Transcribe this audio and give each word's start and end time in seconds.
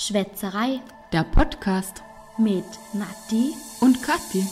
Schwätzerei 0.00 0.80
Der 1.12 1.24
Podcast 1.24 2.04
mit 2.38 2.64
Nati. 2.92 3.52
und 3.80 4.00
Kathi. 4.00 4.46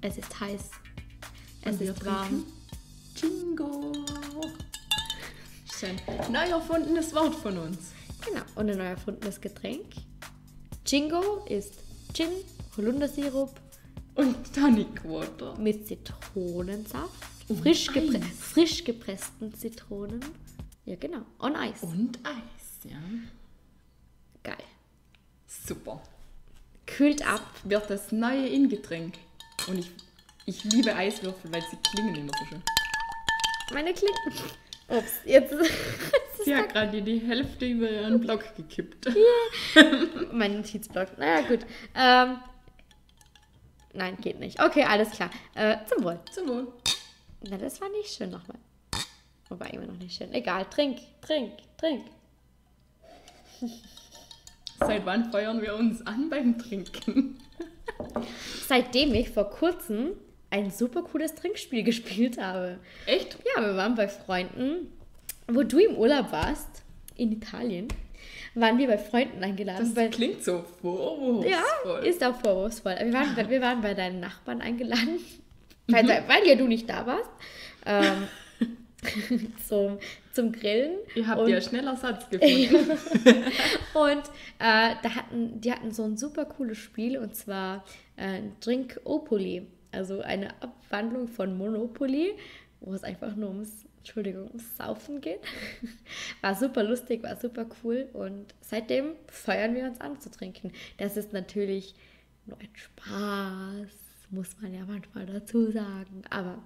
Es 0.00 0.18
ist 0.18 0.40
heiß. 0.40 0.62
Es 1.62 1.76
Und 1.76 1.80
ist 1.80 2.04
warm. 2.04 2.44
Jingo. 3.14 3.92
Schön. 5.78 5.96
Neu 6.32 6.48
erfundenes 6.48 7.14
Wort 7.14 7.36
von 7.36 7.56
uns. 7.56 7.92
Genau. 8.26 8.42
Und 8.56 8.68
ein 8.68 8.78
neu 8.78 8.84
erfundenes 8.86 9.40
Getränk. 9.40 9.94
Jingo 10.86 11.44
ist 11.48 11.74
Gin, 12.12 12.28
Holundersirup 12.76 13.50
Und 14.14 14.36
Tonic 14.54 15.04
Water. 15.04 15.56
mit 15.58 15.86
Zitronensaft. 15.86 17.10
Und 17.48 17.60
Frisch, 17.60 17.86
gepre 17.92 18.16
Eis. 18.18 18.24
frisch 18.38 18.84
gepressten 18.84 19.54
Zitronen. 19.54 20.20
Ja, 20.84 20.96
genau. 20.96 21.22
On 21.40 21.56
Eis. 21.56 21.82
Und 21.82 22.18
Eis, 22.24 22.90
ja. 22.90 22.96
Geil. 24.42 24.56
Super. 25.46 26.02
Kühlt 26.86 27.26
ab. 27.26 27.42
Wird 27.64 27.88
das 27.90 28.12
neue 28.12 28.46
Ingetränk. 28.48 29.14
Und 29.66 29.78
ich, 29.78 29.90
ich 30.46 30.64
liebe 30.64 30.94
Eiswürfel, 30.94 31.52
weil 31.52 31.62
sie 31.70 31.76
klingen 31.90 32.14
immer 32.14 32.32
so 32.38 32.44
schön. 32.46 32.62
Meine 33.72 33.92
Klinken. 33.94 34.32
Ups, 34.88 35.12
jetzt. 35.24 35.54
Sie 36.44 36.54
hat 36.54 36.72
gerade 36.72 37.02
die 37.02 37.18
Hälfte 37.18 37.66
über 37.66 37.90
ihren 37.90 38.20
Block 38.20 38.54
gekippt. 38.56 39.08
mein 40.32 40.56
Notizblock. 40.56 41.16
Naja, 41.18 41.42
gut. 41.42 41.60
Ähm, 41.94 42.38
nein, 43.92 44.16
geht 44.20 44.38
nicht. 44.38 44.62
Okay, 44.62 44.84
alles 44.84 45.10
klar. 45.10 45.30
Äh, 45.54 45.78
zum 45.86 46.04
Wohl. 46.04 46.20
Zum 46.30 46.48
Wohl. 46.48 46.72
Na, 47.48 47.56
das 47.56 47.80
war 47.80 47.88
nicht 47.90 48.10
schön 48.14 48.30
nochmal. 48.30 48.58
Wobei 49.48 49.68
immer 49.68 49.86
noch 49.86 49.98
nicht 49.98 50.16
schön. 50.16 50.32
Egal, 50.32 50.66
trink, 50.70 50.98
trink, 51.20 51.52
trink. 51.76 52.04
Seit 54.80 55.06
wann 55.06 55.30
feuern 55.30 55.62
wir 55.62 55.74
uns 55.76 56.06
an 56.06 56.28
beim 56.28 56.58
Trinken? 56.58 57.38
Seitdem 58.66 59.14
ich 59.14 59.30
vor 59.30 59.50
kurzem 59.50 60.12
ein 60.50 60.70
super 60.70 61.02
cooles 61.02 61.34
Trinkspiel 61.34 61.82
gespielt 61.82 62.38
habe. 62.38 62.78
Echt? 63.06 63.38
Ja, 63.54 63.62
wir 63.62 63.76
waren 63.76 63.94
bei 63.94 64.08
Freunden, 64.08 64.92
wo 65.48 65.62
du 65.62 65.78
im 65.78 65.96
Urlaub 65.96 66.32
warst, 66.32 66.82
in 67.16 67.32
Italien, 67.32 67.88
waren 68.54 68.78
wir 68.78 68.86
bei 68.86 68.98
Freunden 68.98 69.42
eingeladen. 69.42 69.84
Das 69.84 69.94
bei, 69.94 70.08
klingt 70.08 70.42
so 70.42 70.64
vorwurfsvoll. 70.80 71.50
ja, 71.50 71.98
ist 72.08 72.22
auch 72.24 72.36
vorwurfsvoll. 72.40 72.96
Wir 73.00 73.12
waren, 73.12 73.50
wir 73.50 73.60
waren 73.60 73.80
bei 73.80 73.94
deinen 73.94 74.20
Nachbarn 74.20 74.60
eingeladen, 74.60 75.18
weil, 75.88 76.06
weil 76.06 76.46
ja 76.46 76.54
du 76.54 76.66
nicht 76.66 76.88
da 76.88 77.06
warst, 77.06 77.30
ähm, 77.86 78.28
zum, 79.68 79.98
zum 80.32 80.52
Grillen. 80.52 80.98
Ihr 81.14 81.26
habt 81.26 81.40
Und- 81.40 81.48
ja 81.50 81.60
schneller 81.60 81.96
Satz 81.96 82.28
gefunden. 82.30 82.90
Und 83.94 84.22
äh, 84.58 84.94
da 85.02 85.14
hatten, 85.14 85.60
die 85.60 85.70
hatten 85.72 85.90
so 85.92 86.04
ein 86.04 86.16
super 86.16 86.44
cooles 86.44 86.78
Spiel 86.78 87.18
und 87.18 87.34
zwar 87.36 87.84
äh, 88.16 88.40
Drinkopoly, 88.60 89.66
also 89.92 90.20
eine 90.22 90.50
Abwandlung 90.62 91.28
von 91.28 91.56
Monopoly, 91.58 92.34
wo 92.80 92.94
es 92.94 93.02
einfach 93.04 93.34
nur 93.36 93.50
ums, 93.50 93.84
Entschuldigung, 94.04 94.50
Saufen 94.76 95.22
geht. 95.22 95.40
War 96.42 96.54
super 96.54 96.82
lustig, 96.82 97.22
war 97.22 97.36
super 97.36 97.64
cool 97.82 98.06
und 98.12 98.54
seitdem 98.60 99.14
feuern 99.28 99.74
wir 99.74 99.84
uns 99.84 99.98
an 99.98 100.20
zu 100.20 100.30
trinken. 100.30 100.72
Das 100.98 101.16
ist 101.16 101.32
natürlich 101.32 101.94
nur 102.44 102.58
ein 102.60 102.68
Spaß, 102.74 103.88
muss 104.28 104.60
man 104.60 104.74
ja 104.74 104.84
manchmal 104.84 105.24
dazu 105.24 105.70
sagen, 105.70 106.22
aber 106.28 106.62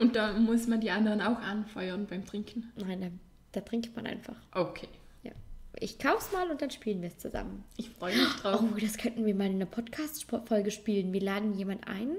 Und 0.00 0.16
da 0.16 0.32
muss 0.32 0.66
man 0.66 0.80
die 0.80 0.90
anderen 0.90 1.20
auch 1.20 1.38
anfeuern 1.38 2.06
beim 2.08 2.26
Trinken. 2.26 2.72
nein, 2.74 3.00
da, 3.00 3.08
da 3.52 3.60
trinkt 3.60 3.94
man 3.94 4.08
einfach. 4.08 4.36
Okay. 4.50 4.88
Ja. 5.22 5.30
Ich 5.78 6.00
kauf's 6.00 6.32
mal 6.32 6.50
und 6.50 6.60
dann 6.60 6.70
spielen 6.72 7.02
wir 7.02 7.08
es 7.10 7.18
zusammen. 7.18 7.62
Ich 7.76 7.90
freue 7.90 8.16
mich 8.16 8.34
drauf. 8.42 8.60
Oh, 8.64 8.76
das 8.80 8.96
könnten 8.96 9.24
wir 9.24 9.34
mal 9.36 9.46
in 9.46 9.54
einer 9.54 9.66
Podcast-Folge 9.66 10.72
spielen. 10.72 11.12
Wir 11.12 11.20
laden 11.22 11.54
jemand 11.54 11.86
ein 11.86 12.16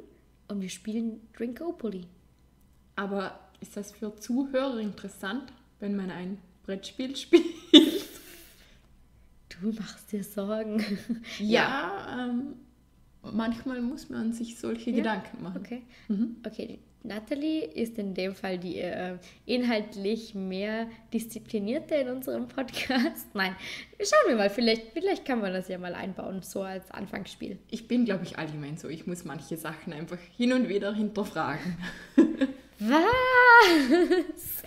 und 0.47 0.61
wir 0.61 0.69
spielen 0.69 1.27
Drinkopoly. 1.33 2.07
Aber 2.95 3.37
ist 3.61 3.77
das 3.77 3.91
für 3.91 4.15
Zuhörer 4.15 4.79
interessant, 4.79 5.51
wenn 5.79 5.95
man 5.95 6.11
ein 6.11 6.37
Brettspiel 6.65 7.15
spielt? 7.15 7.45
Du 9.61 9.71
machst 9.71 10.11
dir 10.11 10.23
Sorgen. 10.23 10.83
Ja, 11.39 12.27
ähm, 12.29 12.55
manchmal 13.23 13.81
muss 13.81 14.09
man 14.09 14.33
sich 14.33 14.57
solche 14.59 14.89
Ja? 14.91 14.97
Gedanken 14.97 15.43
machen. 15.43 15.61
Okay. 15.61 15.83
Mhm. 16.07 16.37
Okay, 16.45 16.79
Natalie 17.03 17.63
ist 17.65 17.97
in 17.97 18.13
dem 18.13 18.33
Fall 18.33 18.57
die 18.57 18.79
äh, 18.79 19.17
inhaltlich 19.45 20.33
mehr 20.35 20.87
disziplinierte 21.13 21.95
in 21.95 22.09
unserem 22.09 22.47
Podcast. 22.47 23.27
Nein, 23.33 23.55
schauen 23.99 24.29
wir 24.29 24.35
mal. 24.35 24.49
Vielleicht, 24.49 24.91
vielleicht 24.93 25.23
kann 25.25 25.39
man 25.39 25.53
das 25.53 25.67
ja 25.67 25.77
mal 25.77 25.93
einbauen, 25.93 26.41
so 26.41 26.63
als 26.63 26.89
Anfangsspiel. 26.91 27.57
Ich 27.69 27.87
bin, 27.87 28.05
glaube 28.05 28.23
ich, 28.23 28.37
allgemein 28.37 28.77
so. 28.77 28.89
Ich 28.89 29.05
muss 29.07 29.23
manche 29.23 29.55
Sachen 29.57 29.93
einfach 29.93 30.17
hin 30.35 30.53
und 30.53 30.67
wieder 30.67 30.93
hinterfragen. 30.93 31.77
Was? 32.79 34.63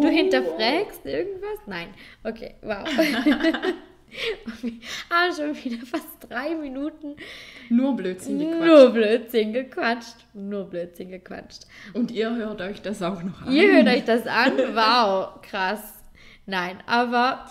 Du 0.00 0.08
hinterfragst 0.08 1.04
irgendwas? 1.04 1.58
Nein. 1.66 1.88
Okay, 2.24 2.54
wow. 2.62 2.86
Haben 5.10 5.34
schon 5.34 5.64
wieder 5.64 5.86
fast 5.86 6.06
drei 6.28 6.54
Minuten 6.54 7.16
Nur 7.70 7.96
Blödsinn 7.96 8.38
gequatscht. 8.40 8.66
nur 8.66 8.90
Blödsinn 8.90 9.52
gequatscht. 9.52 10.16
Nur 10.34 10.64
Blödsinn 10.64 11.10
gequatscht. 11.10 11.66
Und 11.94 12.10
ihr 12.10 12.34
hört 12.34 12.60
euch 12.60 12.82
das 12.82 13.02
auch 13.02 13.22
noch 13.22 13.42
an. 13.42 13.52
Ihr 13.52 13.72
hört 13.72 13.88
euch 13.88 14.04
das 14.04 14.26
an? 14.26 14.52
Wow, 14.74 15.40
krass. 15.42 15.94
Nein, 16.46 16.78
aber 16.86 17.46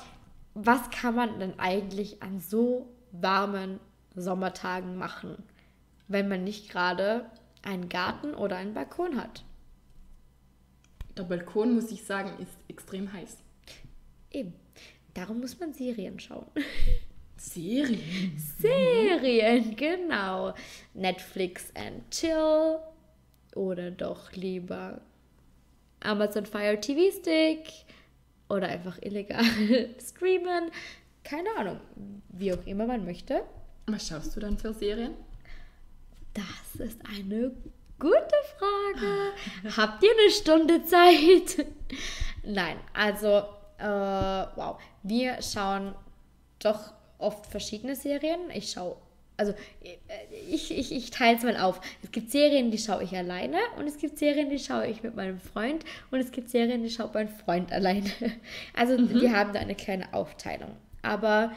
was 0.54 0.90
kann 0.92 1.16
man 1.16 1.40
denn 1.40 1.54
eigentlich 1.58 2.22
an 2.22 2.40
so 2.40 2.90
warmen 3.12 3.80
Sommertagen 4.16 4.98
machen, 4.98 5.42
wenn 6.08 6.28
man 6.28 6.44
nicht 6.44 6.70
gerade 6.70 7.26
einen 7.64 7.90
Garten 7.90 8.34
oder 8.36 8.58
einen 8.58 8.74
Balkon 8.74 9.20
hat? 9.20 9.44
Der 11.18 11.24
Balkon, 11.24 11.74
muss 11.76 11.92
ich 11.92 12.04
sagen, 12.04 12.32
ist 12.42 12.58
extrem 12.68 13.12
heiß. 13.12 13.38
Eben. 14.32 14.54
Darum 15.14 15.42
muss 15.42 15.60
man 15.60 15.74
Serien 15.74 16.20
schauen. 16.20 16.48
Serien? 17.36 18.38
Serien, 18.60 19.76
genau. 19.76 20.54
Netflix 20.94 21.66
and 21.76 22.10
Chill 22.12 22.78
oder 23.56 23.92
doch 23.92 24.32
lieber 24.34 25.02
Amazon 26.00 26.46
Fire 26.46 26.80
TV 26.80 27.12
Stick 27.18 27.68
oder 28.48 28.68
einfach 28.68 28.98
illegal 29.02 29.44
streamen. 30.00 30.72
Keine 31.24 31.50
Ahnung, 31.58 31.80
wie 32.30 32.54
auch 32.54 32.66
immer 32.66 32.86
man 32.86 33.06
möchte. 33.06 33.44
Was 33.88 34.08
schaust 34.08 34.36
du 34.36 34.40
dann 34.40 34.58
für 34.58 34.74
Serien? 34.74 35.14
Das 36.34 36.88
ist 36.88 37.00
eine 37.06 37.52
gute 38.00 38.36
Frage. 38.62 39.76
Habt 39.78 40.04
ihr 40.04 40.12
eine 40.12 40.32
Stunde 40.32 40.84
Zeit? 40.84 41.66
Nein, 42.44 42.78
also, 42.94 43.44
äh, 43.78 43.86
wow. 44.56 44.80
Wir 45.04 45.42
schauen 45.42 45.96
doch 46.60 46.94
oft 47.18 47.46
verschiedene 47.48 47.96
Serien. 47.96 48.40
Ich 48.54 48.72
schaue, 48.72 48.98
also, 49.38 49.54
äh, 49.84 49.98
ich, 50.50 50.78
ich, 50.78 50.92
ich 50.92 51.10
teile 51.12 51.38
es 51.38 51.44
mal 51.44 51.58
auf. 51.58 51.82
Es 52.04 52.12
gibt 52.12 52.32
Serien, 52.32 52.72
die 52.72 52.78
schaue 52.78 53.04
ich 53.04 53.16
alleine 53.16 53.58
und 53.78 53.88
es 53.88 53.98
gibt 53.98 54.20
Serien, 54.20 54.50
die 54.50 54.60
schaue 54.60 54.88
ich 54.88 55.02
mit 55.04 55.16
meinem 55.16 55.40
Freund 55.40 55.84
und 56.12 56.20
es 56.20 56.32
gibt 56.32 56.50
Serien, 56.50 56.84
die 56.84 56.90
schaut 56.90 57.14
mein 57.14 57.30
Freund 57.30 57.72
alleine. 57.72 58.12
Also, 58.76 58.98
wir 58.98 59.36
haben 59.36 59.54
da 59.54 59.60
eine 59.60 59.76
kleine 59.76 60.14
Aufteilung. 60.14 60.76
Aber 61.02 61.52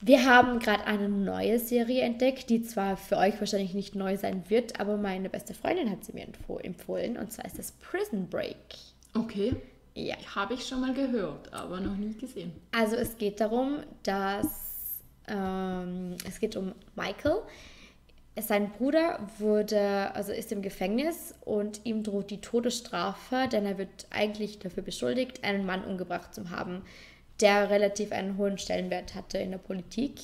wir 0.00 0.24
haben 0.24 0.58
gerade 0.58 0.84
eine 0.86 1.08
neue 1.08 1.58
Serie 1.58 2.02
entdeckt, 2.02 2.48
die 2.48 2.62
zwar 2.62 2.96
für 2.96 3.16
euch 3.16 3.38
wahrscheinlich 3.38 3.74
nicht 3.74 3.94
neu 3.94 4.16
sein 4.16 4.44
wird, 4.48 4.80
aber 4.80 4.96
meine 4.96 5.28
beste 5.28 5.54
Freundin 5.54 5.90
hat 5.90 6.04
sie 6.04 6.12
mir 6.12 6.26
empfoh- 6.26 6.60
empfohlen 6.60 7.16
und 7.16 7.32
zwar 7.32 7.44
ist 7.44 7.58
das 7.58 7.72
Prison 7.72 8.28
Break. 8.28 8.56
Okay. 9.14 9.54
Ja. 9.94 10.16
Habe 10.34 10.54
ich 10.54 10.66
schon 10.66 10.80
mal 10.80 10.94
gehört, 10.94 11.52
aber 11.52 11.80
noch 11.80 11.96
nie 11.96 12.14
gesehen. 12.14 12.52
Also 12.72 12.96
es 12.96 13.18
geht 13.18 13.40
darum, 13.40 13.80
dass 14.02 15.00
ähm, 15.28 16.16
es 16.26 16.40
geht 16.40 16.56
um 16.56 16.72
Michael. 16.96 17.42
Sein 18.40 18.70
Bruder 18.70 19.28
wurde, 19.38 20.14
also 20.14 20.32
ist 20.32 20.52
im 20.52 20.62
Gefängnis 20.62 21.34
und 21.44 21.80
ihm 21.84 22.02
droht 22.04 22.30
die 22.30 22.40
Todesstrafe, 22.40 23.48
denn 23.50 23.66
er 23.66 23.76
wird 23.76 24.06
eigentlich 24.10 24.60
dafür 24.60 24.82
beschuldigt, 24.82 25.44
einen 25.44 25.66
Mann 25.66 25.84
umgebracht 25.84 26.32
zu 26.34 26.48
haben, 26.48 26.82
der 27.40 27.70
relativ 27.70 28.12
einen 28.12 28.36
hohen 28.36 28.58
Stellenwert 28.58 29.14
hatte 29.14 29.38
in 29.38 29.50
der 29.50 29.58
Politik. 29.58 30.20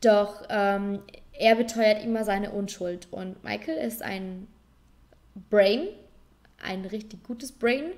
Doch 0.00 0.42
ähm, 0.48 1.00
er 1.32 1.56
beteuert 1.56 2.04
immer 2.04 2.24
seine 2.24 2.50
Unschuld 2.50 3.08
und 3.10 3.42
Michael 3.44 3.76
ist 3.76 4.02
ein 4.02 4.46
Brain, 5.48 5.88
ein 6.62 6.84
richtig 6.84 7.22
gutes 7.24 7.52
Brain, 7.52 7.92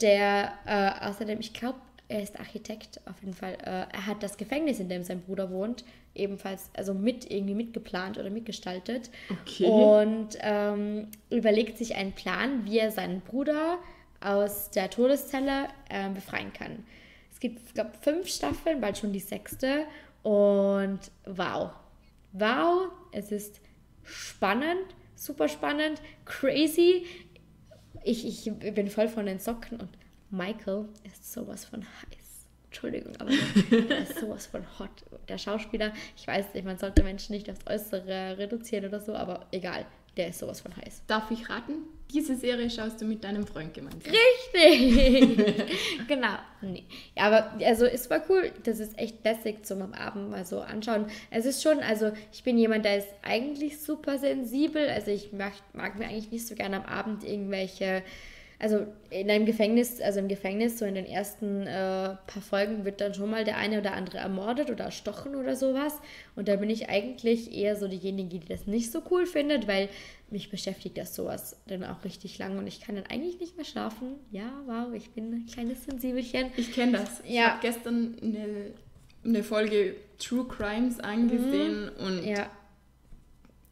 der 0.00 0.52
äh, 0.66 1.06
außerdem, 1.06 1.40
ich 1.40 1.52
glaube, 1.52 1.78
er 2.08 2.22
ist 2.22 2.38
Architekt 2.38 3.00
auf 3.06 3.20
jeden 3.20 3.34
Fall. 3.34 3.54
Äh, 3.54 3.92
er 3.92 4.06
hat 4.06 4.22
das 4.22 4.36
Gefängnis, 4.36 4.78
in 4.78 4.88
dem 4.88 5.02
sein 5.02 5.22
Bruder 5.22 5.50
wohnt, 5.50 5.84
ebenfalls 6.14 6.70
also 6.74 6.94
mit 6.94 7.30
irgendwie 7.30 7.54
mitgeplant 7.54 8.16
oder 8.18 8.30
mitgestaltet. 8.30 9.10
Okay. 9.30 9.66
Und 9.66 10.38
ähm, 10.40 11.08
überlegt 11.30 11.78
sich 11.78 11.96
einen 11.96 12.12
Plan, 12.12 12.64
wie 12.64 12.78
er 12.78 12.90
seinen 12.90 13.20
Bruder 13.22 13.78
aus 14.20 14.70
der 14.70 14.88
Todeszelle 14.88 15.68
äh, 15.88 16.08
befreien 16.10 16.52
kann. 16.52 16.84
Es 17.36 17.40
gibt, 17.40 17.60
ich 17.66 17.74
glaube, 17.74 17.90
fünf 18.00 18.28
Staffeln, 18.28 18.80
bald 18.80 18.96
schon 18.96 19.12
die 19.12 19.20
sechste. 19.20 19.84
Und 20.22 21.00
wow. 21.26 21.70
Wow, 22.32 22.88
es 23.12 23.30
ist 23.30 23.60
spannend, 24.02 24.96
super 25.14 25.46
spannend, 25.46 26.00
crazy. 26.24 27.04
Ich, 28.04 28.26
ich 28.26 28.50
bin 28.54 28.88
voll 28.88 29.08
von 29.08 29.26
den 29.26 29.38
Socken 29.38 29.80
und 29.80 29.90
Michael 30.30 30.88
ist 31.04 31.30
sowas 31.30 31.66
von 31.66 31.82
heiß. 31.82 32.48
Entschuldigung, 32.68 33.14
aber 33.18 33.30
er 33.90 33.98
ist 33.98 34.18
sowas 34.18 34.46
von 34.46 34.64
hot. 34.78 35.04
Der 35.28 35.36
Schauspieler, 35.36 35.92
ich 36.16 36.26
weiß 36.26 36.54
nicht, 36.54 36.64
man 36.64 36.78
sollte 36.78 37.02
Menschen 37.02 37.34
nicht 37.34 37.50
aufs 37.50 37.66
Äußere 37.66 38.38
reduzieren 38.38 38.86
oder 38.86 39.00
so, 39.00 39.14
aber 39.14 39.46
egal, 39.50 39.84
der 40.16 40.28
ist 40.28 40.38
sowas 40.38 40.60
von 40.60 40.74
heiß. 40.76 41.02
Darf 41.06 41.30
ich 41.30 41.48
raten? 41.48 41.74
Diese 42.12 42.36
Serie 42.36 42.70
schaust 42.70 43.00
du 43.00 43.04
mit 43.04 43.24
deinem 43.24 43.46
Freund 43.46 43.74
gemeinsam. 43.74 44.12
Richtig! 44.54 45.66
genau. 46.08 46.38
Nee. 46.62 46.84
Ja, 47.16 47.24
aber 47.24 47.52
also 47.64 47.84
es 47.84 48.08
war 48.08 48.22
cool. 48.28 48.52
Das 48.62 48.78
ist 48.78 48.98
echt 48.98 49.24
lässig 49.24 49.66
zum 49.66 49.82
am 49.82 49.92
Abend 49.92 50.30
mal 50.30 50.46
so 50.46 50.60
anschauen. 50.60 51.06
Es 51.30 51.44
ist 51.46 51.62
schon, 51.62 51.80
also 51.80 52.12
ich 52.32 52.44
bin 52.44 52.56
jemand, 52.58 52.84
der 52.84 52.98
ist 52.98 53.08
eigentlich 53.22 53.80
super 53.80 54.18
sensibel. 54.18 54.88
Also 54.88 55.10
ich 55.10 55.32
mag, 55.32 55.52
mag 55.72 55.98
mir 55.98 56.06
eigentlich 56.06 56.30
nicht 56.30 56.46
so 56.46 56.54
gerne 56.54 56.76
am 56.76 56.86
Abend 56.86 57.24
irgendwelche 57.24 58.02
also 58.58 58.86
in 59.10 59.30
einem 59.30 59.44
Gefängnis, 59.44 60.00
also 60.00 60.18
im 60.18 60.28
Gefängnis, 60.28 60.78
so 60.78 60.86
in 60.86 60.94
den 60.94 61.04
ersten 61.04 61.62
äh, 61.66 62.16
paar 62.26 62.42
Folgen 62.42 62.86
wird 62.86 63.02
dann 63.02 63.12
schon 63.12 63.30
mal 63.30 63.44
der 63.44 63.58
eine 63.58 63.80
oder 63.80 63.92
andere 63.92 64.18
ermordet 64.18 64.70
oder 64.70 64.86
erstochen 64.86 65.34
oder 65.34 65.56
sowas. 65.56 65.94
Und 66.36 66.48
da 66.48 66.56
bin 66.56 66.70
ich 66.70 66.88
eigentlich 66.88 67.54
eher 67.54 67.76
so 67.76 67.86
diejenige, 67.86 68.38
die 68.38 68.48
das 68.48 68.66
nicht 68.66 68.90
so 68.90 69.02
cool 69.10 69.26
findet, 69.26 69.68
weil 69.68 69.90
mich 70.30 70.50
beschäftigt 70.50 70.96
das 70.96 71.14
sowas 71.14 71.56
dann 71.66 71.84
auch 71.84 72.02
richtig 72.04 72.38
lang 72.38 72.58
und 72.58 72.66
ich 72.66 72.80
kann 72.80 72.96
dann 72.96 73.06
eigentlich 73.06 73.38
nicht 73.40 73.56
mehr 73.56 73.66
schlafen. 73.66 74.14
Ja, 74.32 74.50
wow, 74.66 74.92
ich 74.94 75.10
bin 75.10 75.32
ein 75.32 75.46
kleines 75.46 75.84
Sensibelchen. 75.84 76.50
Ich 76.56 76.72
kenne 76.72 76.92
das. 76.92 77.22
Ja. 77.24 77.28
Ich 77.28 77.40
habe 77.40 77.58
gestern 77.60 78.16
eine, 78.22 78.72
eine 79.22 79.44
Folge 79.44 79.96
True 80.18 80.46
Crimes 80.48 80.98
angesehen 80.98 81.90
mhm. 81.98 82.06
und 82.06 82.24
ja. 82.24 82.50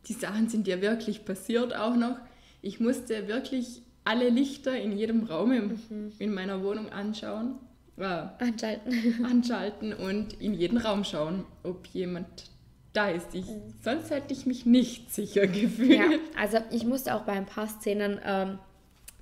die 0.06 0.12
Sachen 0.12 0.50
sind 0.50 0.68
ja 0.68 0.82
wirklich 0.82 1.24
passiert 1.24 1.74
auch 1.74 1.96
noch. 1.96 2.18
Ich 2.60 2.80
musste 2.80 3.28
wirklich 3.28 3.82
alle 4.04 4.28
Lichter 4.28 4.78
in 4.78 4.96
jedem 4.96 5.24
Raum 5.24 5.52
im, 5.52 5.80
mhm. 5.88 6.12
in 6.18 6.34
meiner 6.34 6.62
Wohnung 6.62 6.90
anschauen. 6.90 7.56
Äh, 7.96 8.04
anschalten. 8.38 9.24
anschalten 9.24 9.92
und 9.92 10.40
in 10.40 10.54
jeden 10.54 10.78
Raum 10.78 11.04
schauen, 11.04 11.44
ob 11.62 11.86
jemand 11.86 12.26
da 12.92 13.08
ist. 13.08 13.34
Ich, 13.34 13.46
mhm. 13.46 13.74
Sonst 13.82 14.10
hätte 14.10 14.32
ich 14.32 14.46
mich 14.46 14.66
nicht 14.66 15.12
sicher 15.12 15.46
gefühlt. 15.46 15.98
Ja, 15.98 16.06
also 16.38 16.58
ich 16.70 16.84
musste 16.84 17.14
auch 17.14 17.22
bei 17.22 17.32
ein 17.32 17.46
paar 17.46 17.68
Szenen, 17.68 18.20
ähm, 18.24 18.58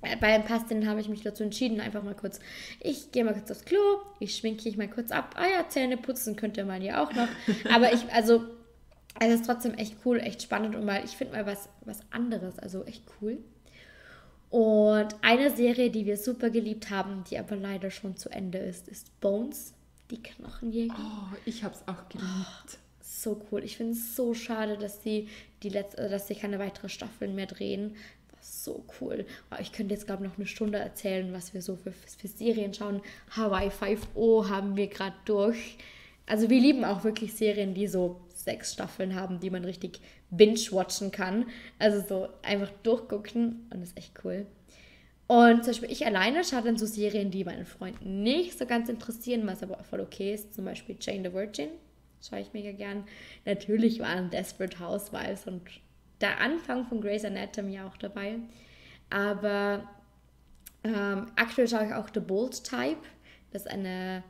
bei 0.01 0.33
ein 0.33 0.43
paar 0.43 0.59
Szenen 0.61 0.87
habe 0.87 0.99
ich 0.99 1.07
mich 1.07 1.21
dazu 1.21 1.43
entschieden, 1.43 1.79
einfach 1.79 2.03
mal 2.03 2.15
kurz, 2.15 2.39
ich 2.81 3.11
gehe 3.11 3.23
mal 3.23 3.33
kurz 3.33 3.49
aufs 3.51 3.65
Klo, 3.65 3.79
ich 4.19 4.35
schminke 4.35 4.65
mich 4.65 4.77
mal 4.77 4.89
kurz 4.89 5.11
ab. 5.11 5.35
Ah 5.37 5.47
ja, 5.47 5.67
Zähne 5.69 5.97
putzen 5.97 6.35
könnte 6.35 6.65
man 6.65 6.81
ja 6.81 7.03
auch 7.03 7.13
noch. 7.13 7.27
Aber 7.73 7.93
ich, 7.93 8.11
also, 8.11 8.43
es 9.19 9.33
ist 9.33 9.45
trotzdem 9.45 9.75
echt 9.75 9.97
cool, 10.03 10.19
echt 10.19 10.41
spannend 10.41 10.75
und 10.75 10.83
mal, 10.83 11.03
ich 11.05 11.11
finde 11.11 11.33
mal 11.33 11.45
was, 11.45 11.69
was 11.85 11.99
anderes, 12.11 12.59
also 12.59 12.83
echt 12.85 13.03
cool. 13.21 13.37
Und 14.53 15.15
eine 15.23 15.49
Serie, 15.49 15.89
die 15.89 16.05
wir 16.05 16.15
super 16.15 16.51
geliebt 16.51 16.91
haben, 16.91 17.23
die 17.27 17.39
aber 17.39 17.55
leider 17.55 17.89
schon 17.89 18.17
zu 18.17 18.29
Ende 18.29 18.59
ist, 18.59 18.87
ist 18.87 19.19
Bones, 19.19 19.73
die 20.11 20.21
Knochenjäger. 20.21 20.93
Oh, 20.95 21.35
ich 21.43 21.63
habe 21.63 21.73
es 21.73 21.81
auch 21.87 22.07
geliebt. 22.07 22.29
Oh, 22.29 22.75
so 23.01 23.41
cool. 23.51 23.63
Ich 23.63 23.77
finde 23.77 23.93
es 23.93 24.15
so 24.15 24.35
schade, 24.35 24.77
dass 24.77 25.01
sie 25.01 25.27
die 25.63 25.69
letzte, 25.69 26.07
dass 26.07 26.27
sie 26.27 26.35
keine 26.35 26.59
weitere 26.59 26.87
Staffeln 26.87 27.33
mehr 27.33 27.47
drehen. 27.47 27.95
War 28.29 28.37
so 28.41 28.85
cool. 29.01 29.25
Oh, 29.49 29.55
ich 29.59 29.71
könnte 29.71 29.95
jetzt 29.95 30.05
glaube 30.05 30.23
ich 30.23 30.29
noch 30.29 30.37
eine 30.37 30.45
Stunde 30.45 30.77
erzählen, 30.77 31.33
was 31.33 31.55
wir 31.55 31.63
so 31.63 31.75
für, 31.75 31.91
für 31.91 32.27
Serien 32.27 32.75
schauen. 32.75 33.01
Hawaii 33.31 33.69
5.0 33.69 34.49
haben 34.49 34.75
wir 34.75 34.85
gerade 34.85 35.15
durch. 35.25 35.77
Also 36.27 36.51
wir 36.51 36.61
lieben 36.61 36.85
auch 36.85 37.03
wirklich 37.03 37.33
Serien, 37.33 37.73
die 37.73 37.87
so 37.87 38.21
sechs 38.43 38.73
Staffeln 38.73 39.15
haben, 39.15 39.39
die 39.39 39.49
man 39.49 39.65
richtig 39.65 40.01
binge-watchen 40.29 41.11
kann. 41.11 41.45
Also 41.79 42.01
so 42.07 42.29
einfach 42.41 42.71
durchgucken 42.83 43.67
und 43.71 43.81
das 43.81 43.89
ist 43.89 43.97
echt 43.97 44.13
cool. 44.23 44.45
Und 45.27 45.63
zum 45.63 45.71
Beispiel 45.71 45.91
ich 45.91 46.05
alleine 46.05 46.43
schaue 46.43 46.63
dann 46.63 46.77
so 46.77 46.85
Serien, 46.85 47.31
die 47.31 47.43
meinen 47.43 47.65
Freunden 47.65 48.23
nicht 48.23 48.57
so 48.57 48.65
ganz 48.65 48.89
interessieren, 48.89 49.47
was 49.47 49.63
aber 49.63 49.83
voll 49.83 50.01
okay 50.01 50.33
ist. 50.33 50.53
Zum 50.53 50.65
Beispiel 50.65 50.97
Jane 50.99 51.29
the 51.29 51.33
Virgin. 51.33 51.69
Schaue 52.21 52.39
ich 52.39 52.53
mega 52.53 52.71
gern. 52.71 53.03
Natürlich 53.45 53.99
waren 53.99 54.29
Desperate 54.29 54.79
Housewives 54.79 55.45
und 55.45 55.61
der 56.21 56.39
Anfang 56.39 56.85
von 56.85 57.01
Grey's 57.01 57.25
Anatomy 57.25 57.79
auch 57.81 57.97
dabei. 57.97 58.35
Aber 59.09 59.89
ähm, 60.83 61.27
aktuell 61.35 61.67
schaue 61.67 61.87
ich 61.87 61.93
auch 61.93 62.09
The 62.13 62.19
Bold 62.19 62.63
Type. 62.63 63.01
Das 63.51 63.63
ist 63.63 63.71
eine 63.71 64.23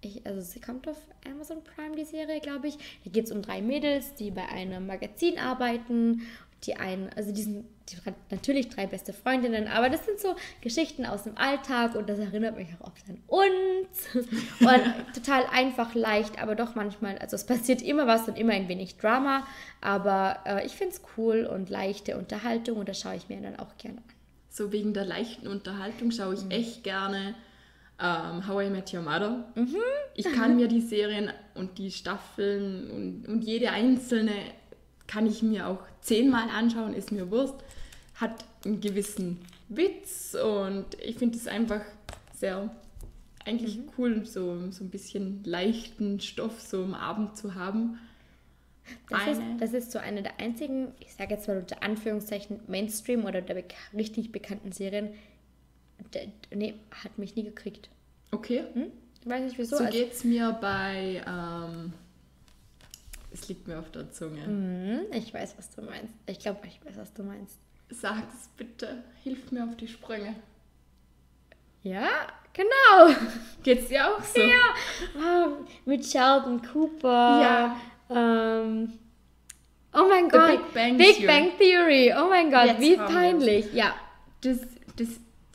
ich, 0.00 0.24
also 0.26 0.40
sie 0.40 0.60
kommt 0.60 0.88
auf 0.88 0.96
Amazon 1.26 1.58
Prime, 1.64 1.96
die 1.96 2.04
Serie, 2.04 2.40
glaube 2.40 2.68
ich. 2.68 2.76
Da 3.04 3.10
geht 3.10 3.24
es 3.26 3.32
um 3.32 3.42
drei 3.42 3.62
Mädels, 3.62 4.14
die 4.14 4.30
bei 4.30 4.46
einem 4.48 4.86
Magazin 4.86 5.38
arbeiten. 5.38 6.22
Die 6.64 6.74
einen, 6.74 7.08
also 7.14 7.32
die 7.32 7.42
sind 7.42 7.66
die, 7.88 7.96
natürlich 8.30 8.68
drei 8.68 8.86
beste 8.86 9.12
Freundinnen, 9.12 9.68
aber 9.68 9.88
das 9.88 10.04
sind 10.04 10.18
so 10.18 10.34
Geschichten 10.60 11.06
aus 11.06 11.22
dem 11.22 11.38
Alltag 11.38 11.94
und 11.94 12.08
das 12.08 12.18
erinnert 12.18 12.56
mich 12.56 12.68
auch 12.80 12.88
oft 12.88 13.08
an 13.08 13.22
uns. 13.28 14.14
Und 14.60 15.14
total 15.14 15.46
einfach, 15.52 15.94
leicht, 15.94 16.42
aber 16.42 16.56
doch 16.56 16.74
manchmal, 16.74 17.16
also 17.18 17.36
es 17.36 17.46
passiert 17.46 17.80
immer 17.80 18.06
was 18.06 18.28
und 18.28 18.36
immer 18.36 18.52
ein 18.52 18.68
wenig 18.68 18.96
Drama, 18.96 19.46
aber 19.80 20.40
äh, 20.44 20.66
ich 20.66 20.72
finde 20.72 20.94
es 20.94 21.02
cool 21.16 21.46
und 21.46 21.70
leichte 21.70 22.18
Unterhaltung 22.18 22.78
und 22.78 22.88
das 22.88 23.00
schaue 23.00 23.14
ich 23.14 23.28
mir 23.28 23.40
dann 23.40 23.58
auch 23.58 23.76
gerne 23.78 23.98
an. 23.98 24.04
So 24.50 24.72
wegen 24.72 24.92
der 24.92 25.04
leichten 25.04 25.46
Unterhaltung 25.46 26.10
schaue 26.10 26.34
ich 26.34 26.44
mhm. 26.44 26.50
echt 26.50 26.82
gerne 26.82 27.34
ähm, 28.00 28.46
How 28.46 28.62
I 28.64 28.70
Met 28.70 28.92
Your 28.92 29.02
Mother. 29.02 29.44
Mhm. 29.54 29.76
Ich 30.14 30.32
kann 30.32 30.56
mir 30.56 30.68
die 30.68 30.80
Serien 30.80 31.30
und 31.54 31.78
die 31.78 31.90
Staffeln 31.90 32.90
und, 32.90 33.28
und 33.28 33.42
jede 33.42 33.70
einzelne 33.70 34.32
kann 35.06 35.26
ich 35.26 35.42
mir 35.42 35.66
auch 35.66 35.80
zehnmal 36.00 36.48
anschauen, 36.50 36.94
ist 36.94 37.12
mir 37.12 37.30
Wurst. 37.30 37.56
Hat 38.14 38.44
einen 38.64 38.80
gewissen 38.80 39.40
Witz 39.68 40.34
und 40.34 40.86
ich 41.02 41.16
finde 41.16 41.38
es 41.38 41.46
einfach 41.46 41.82
sehr 42.34 42.70
eigentlich 43.48 43.78
mhm. 43.78 43.90
cool, 43.96 44.26
so, 44.26 44.70
so 44.70 44.84
ein 44.84 44.90
bisschen 44.90 45.42
leichten 45.44 46.20
Stoff 46.20 46.60
so 46.60 46.84
am 46.84 46.94
Abend 46.94 47.36
zu 47.36 47.54
haben. 47.54 47.98
Das 49.10 49.26
ist, 49.26 49.42
das 49.58 49.72
ist 49.72 49.92
so 49.92 49.98
eine 49.98 50.22
der 50.22 50.38
einzigen, 50.38 50.88
ich 51.00 51.12
sage 51.14 51.34
jetzt 51.34 51.48
mal 51.48 51.58
unter 51.58 51.82
Anführungszeichen, 51.82 52.60
Mainstream 52.68 53.24
oder 53.24 53.42
der 53.42 53.64
richtig 53.94 54.32
bekannten 54.32 54.72
Serien, 54.72 55.10
der, 56.14 56.28
nee, 56.54 56.74
hat 56.90 57.18
mich 57.18 57.36
nie 57.36 57.44
gekriegt. 57.44 57.90
Okay. 58.30 58.64
Hm? 58.74 58.92
Weiß 59.24 59.42
nicht 59.42 59.58
wieso. 59.58 59.76
So 59.76 59.84
also, 59.84 59.98
geht 59.98 60.12
es 60.12 60.24
mir 60.24 60.56
bei. 60.60 61.22
Ähm, 61.26 61.92
es 63.30 63.48
liegt 63.48 63.68
mir 63.68 63.78
auf 63.78 63.90
der 63.90 64.10
Zunge. 64.10 64.46
Mhm, 64.46 65.12
ich 65.12 65.32
weiß, 65.32 65.54
was 65.58 65.70
du 65.70 65.82
meinst. 65.82 66.12
Ich 66.26 66.38
glaube, 66.38 66.60
ich 66.66 66.80
weiß, 66.84 66.96
was 66.96 67.12
du 67.12 67.22
meinst. 67.22 67.58
Sag 67.90 68.24
es 68.34 68.48
bitte. 68.56 69.04
Hilf 69.22 69.50
mir 69.52 69.64
auf 69.64 69.76
die 69.76 69.88
Sprünge. 69.88 70.34
Ja, 71.82 72.08
genau. 72.52 73.14
Geht's 73.62 73.88
dir 73.88 74.06
auch 74.06 74.22
so? 74.22 74.40
Ja. 74.40 74.74
Oh, 75.16 75.64
mit 75.84 76.04
Sheldon 76.04 76.60
Cooper. 76.62 77.08
Ja. 77.08 77.76
Ähm, 78.10 78.94
oh 79.94 80.06
mein 80.08 80.24
The 80.24 80.30
Gott. 80.30 80.50
Big 80.50 80.74
Bang, 80.74 80.96
Big 80.96 81.26
Bang 81.26 81.50
Theory. 81.58 82.14
Oh 82.18 82.28
mein 82.28 82.50
Gott, 82.50 82.66
Jetzt 82.66 82.80
wie 82.80 82.96
peinlich. 82.96 83.72
Ja. 83.72 83.94
Das, 84.40 84.58
das 84.96 85.08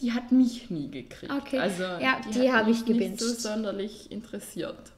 die 0.03 0.11
hat 0.11 0.31
mich 0.31 0.69
nie 0.69 0.91
gekriegt. 0.91 1.31
Okay. 1.31 1.57
Also, 1.57 1.83
ja, 1.83 2.19
die, 2.27 2.41
die 2.41 2.51
habe 2.51 2.69
ich 2.71 2.85
gebinged. 2.85 3.11
nicht 3.11 3.19
so 3.21 3.33
sonderlich 3.33 4.11
interessiert. 4.11 4.91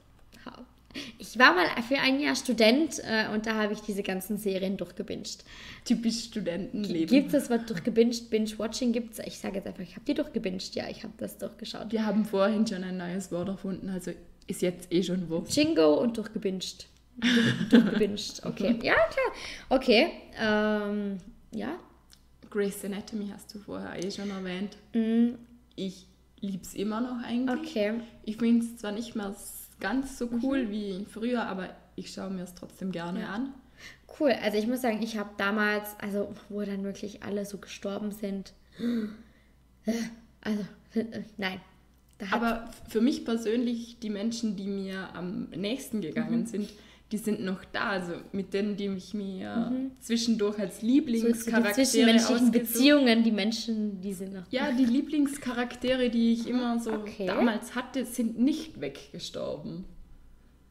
Ich 1.18 1.38
war 1.38 1.54
mal 1.54 1.66
für 1.88 2.00
ein 2.00 2.22
Jahr 2.22 2.36
Student 2.36 3.02
äh, 3.04 3.28
und 3.34 3.46
da 3.46 3.56
habe 3.56 3.74
ich 3.74 3.82
diese 3.82 4.02
ganzen 4.02 4.38
Serien 4.38 4.78
durchgebinged. 4.78 5.44
Typisch 5.84 6.24
Studentenleben. 6.26 7.08
Gibt 7.08 7.34
es 7.34 7.48
das 7.48 7.50
Wort 7.50 7.70
durchgebinged? 7.70 8.30
Binge-Watching 8.30 8.94
gibt 8.94 9.14
es? 9.14 9.20
Ich 9.20 9.38
sage 9.38 9.56
jetzt 9.56 9.68
einfach, 9.68 9.84
ich 9.84 9.96
habe 9.96 10.06
die 10.06 10.14
durchgebinged. 10.14 10.74
Ja, 10.74 10.88
ich 10.90 11.04
habe 11.04 11.14
das 11.18 11.38
durchgeschaut. 11.38 11.92
Wir 11.92 12.06
haben 12.06 12.24
vorhin 12.24 12.66
schon 12.66 12.84
ein 12.84 12.98
neues 12.98 13.32
Wort 13.32 13.50
erfunden, 13.50 13.90
also 13.90 14.12
ist 14.48 14.62
jetzt 14.62 14.92
eh 14.92 15.04
schon 15.04 15.30
Wort. 15.30 15.54
Jingo 15.54 15.96
und 15.96 16.16
durchgebinged. 16.16 16.88
durchgebinged, 17.70 18.42
okay. 18.46 18.80
Ja, 18.82 18.94
klar. 18.94 19.32
Okay, 19.70 20.08
ähm, 20.40 21.18
ja, 21.52 21.78
Grey's 22.56 22.86
Anatomy 22.86 23.28
hast 23.34 23.54
du 23.54 23.60
vorher 23.60 24.02
eh 24.02 24.10
schon 24.10 24.30
erwähnt. 24.30 24.78
Mm. 24.94 25.36
Ich 25.76 26.08
liebe 26.40 26.64
es 26.64 26.74
immer 26.74 27.02
noch 27.02 27.22
eigentlich. 27.22 27.72
Okay. 27.72 28.00
Ich 28.24 28.38
finde 28.38 28.66
es 28.66 28.78
zwar 28.78 28.94
nicht 28.94 29.14
mehr 29.14 29.36
ganz 29.82 30.18
so 30.18 30.30
cool 30.42 30.64
mhm. 30.64 30.72
wie 30.72 31.06
früher, 31.06 31.46
aber 31.48 31.76
ich 31.98 32.14
schaue 32.14 32.30
mir 32.30 32.44
es 32.44 32.56
trotzdem 32.56 32.94
gerne 32.94 33.22
ja. 33.22 33.28
an. 33.28 33.54
Cool, 34.18 34.32
also 34.32 34.58
ich 34.58 34.68
muss 34.68 34.82
sagen, 34.82 35.02
ich 35.04 35.18
habe 35.18 35.32
damals, 35.36 36.00
also 36.00 36.34
wo 36.48 36.62
dann 36.62 36.86
wirklich 36.86 37.24
alle 37.24 37.46
so 37.46 37.58
gestorben 37.58 38.14
sind, 38.14 38.54
also 40.40 40.66
äh, 40.94 41.24
nein, 41.36 41.60
Aber 42.32 42.72
für 42.88 43.02
mich 43.02 43.26
persönlich, 43.26 44.00
die 44.00 44.10
Menschen, 44.10 44.56
die 44.56 44.68
mir 44.68 45.14
am 45.14 45.50
nächsten 45.50 46.00
gegangen 46.00 46.42
mhm. 46.42 46.46
sind, 46.46 46.70
die 47.16 47.24
sind 47.24 47.46
noch 47.46 47.64
da. 47.64 47.92
Also 47.92 48.14
mit 48.34 48.54
denen, 48.54 48.76
die 48.76 48.90
mich 48.90 49.14
mir 49.14 49.72
mhm. 49.72 49.92
zwischendurch 50.02 50.60
als 50.60 50.82
Lieblingscharaktere 50.82 51.74
so 51.74 51.82
die 51.82 51.88
zwischenmenschlichen 51.88 52.52
Beziehungen, 52.52 53.24
die 53.24 53.32
Menschen, 53.32 54.02
die 54.02 54.14
sind 54.14 54.34
noch 54.34 54.44
Ja, 54.52 54.72
die 54.74 54.84
Lieblingscharaktere, 54.84 56.10
die 56.10 56.34
ich 56.34 56.48
immer 56.50 56.78
so 56.80 56.92
okay. 56.92 57.26
damals 57.26 57.74
hatte, 57.74 58.04
sind 58.04 58.38
nicht 58.38 58.82
weggestorben. 58.82 59.86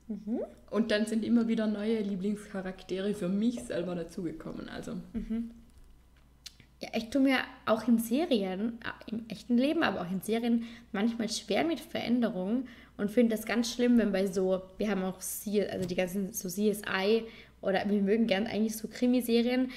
Mhm. 0.09 0.41
Und 0.71 0.91
dann 0.91 1.07
sind 1.07 1.25
immer 1.25 1.49
wieder 1.49 1.67
neue 1.67 2.03
Lieblingscharaktere 2.03 3.15
für 3.15 3.31
mich 3.31 3.63
selber 3.63 3.95
dazugekommen. 3.95 4.69
Also. 4.69 4.97
Mhm. 5.15 5.51
Ja, 6.81 6.89
ich 6.95 7.11
tue 7.11 7.23
mir 7.23 7.39
auch 7.67 7.87
in 7.89 7.99
Serien, 7.99 8.79
äh, 8.85 9.11
im 9.11 9.29
echten 9.29 9.57
Leben, 9.57 9.83
aber 9.83 10.01
auch 10.03 10.11
in 10.11 10.21
Serien 10.21 10.67
manchmal 10.93 11.29
schwer 11.29 11.65
mit 11.65 11.81
Veränderungen 11.81 12.69
und 12.97 13.11
finde 13.11 13.37
das 13.37 13.47
ganz 13.47 13.73
schlimm, 13.73 13.99
wenn 13.99 14.13
bei 14.13 14.27
so, 14.27 14.63
wir 14.79 14.91
haben 14.91 15.05
auch 15.05 15.19
C, 15.19 15.67
also 15.67 15.87
die 15.87 15.95
ganzen 15.95 16.33
so 16.33 16.49
CSI 16.49 17.25
oder 17.61 17.89
wir 17.89 18.03
mögen 18.03 18.27
gern 18.27 18.47
eigentlich 18.47 18.77
so 18.77 18.89
Krimiserien. 18.89 19.71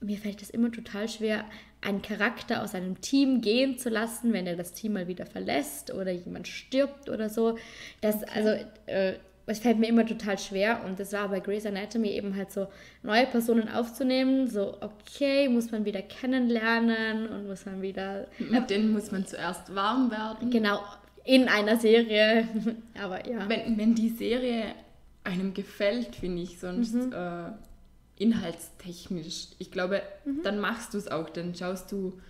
Mir 0.00 0.18
fällt 0.18 0.40
das 0.40 0.50
immer 0.50 0.70
total 0.70 1.08
schwer, 1.08 1.44
einen 1.80 2.02
Charakter 2.02 2.62
aus 2.62 2.74
einem 2.74 3.00
Team 3.00 3.40
gehen 3.40 3.78
zu 3.78 3.90
lassen, 3.90 4.32
wenn 4.32 4.46
er 4.46 4.56
das 4.56 4.72
Team 4.72 4.94
mal 4.94 5.08
wieder 5.08 5.26
verlässt 5.26 5.92
oder 5.92 6.10
jemand 6.12 6.48
stirbt 6.48 7.10
oder 7.10 7.28
so. 7.28 7.58
Das, 8.00 8.22
okay. 8.22 8.30
also, 8.34 8.64
äh, 8.86 9.14
es 9.46 9.58
fällt 9.58 9.78
mir 9.78 9.88
immer 9.88 10.06
total 10.06 10.38
schwer 10.38 10.80
und 10.86 10.98
das 10.98 11.12
war 11.12 11.28
bei 11.28 11.40
Grey's 11.40 11.66
Anatomy 11.66 12.08
eben 12.10 12.34
halt 12.36 12.50
so, 12.50 12.68
neue 13.02 13.26
Personen 13.26 13.68
aufzunehmen, 13.68 14.48
so 14.48 14.78
okay, 14.80 15.48
muss 15.48 15.70
man 15.70 15.84
wieder 15.84 16.02
kennenlernen 16.02 17.28
und 17.28 17.46
muss 17.46 17.66
man 17.66 17.82
wieder... 17.82 18.26
Mit 18.38 18.70
denen 18.70 18.92
muss 18.92 19.12
man 19.12 19.26
zuerst 19.26 19.74
warm 19.74 20.10
werden. 20.10 20.50
Genau, 20.50 20.80
in 21.24 21.48
einer 21.48 21.76
Serie. 21.76 22.48
Aber 23.02 23.28
ja. 23.28 23.48
Wenn, 23.48 23.76
wenn 23.76 23.94
die 23.94 24.10
Serie 24.10 24.74
einem 25.24 25.54
gefällt, 25.54 26.16
finde 26.16 26.42
ich, 26.42 26.60
sonst 26.60 26.94
mhm. 26.94 27.12
äh, 27.12 27.50
inhaltstechnisch, 28.22 29.48
ich 29.58 29.70
glaube, 29.70 30.02
mhm. 30.24 30.42
dann 30.42 30.60
machst 30.60 30.94
du 30.94 30.98
es 30.98 31.08
auch. 31.08 31.30
Dann 31.30 31.54
schaust 31.54 31.90
du 31.90 32.20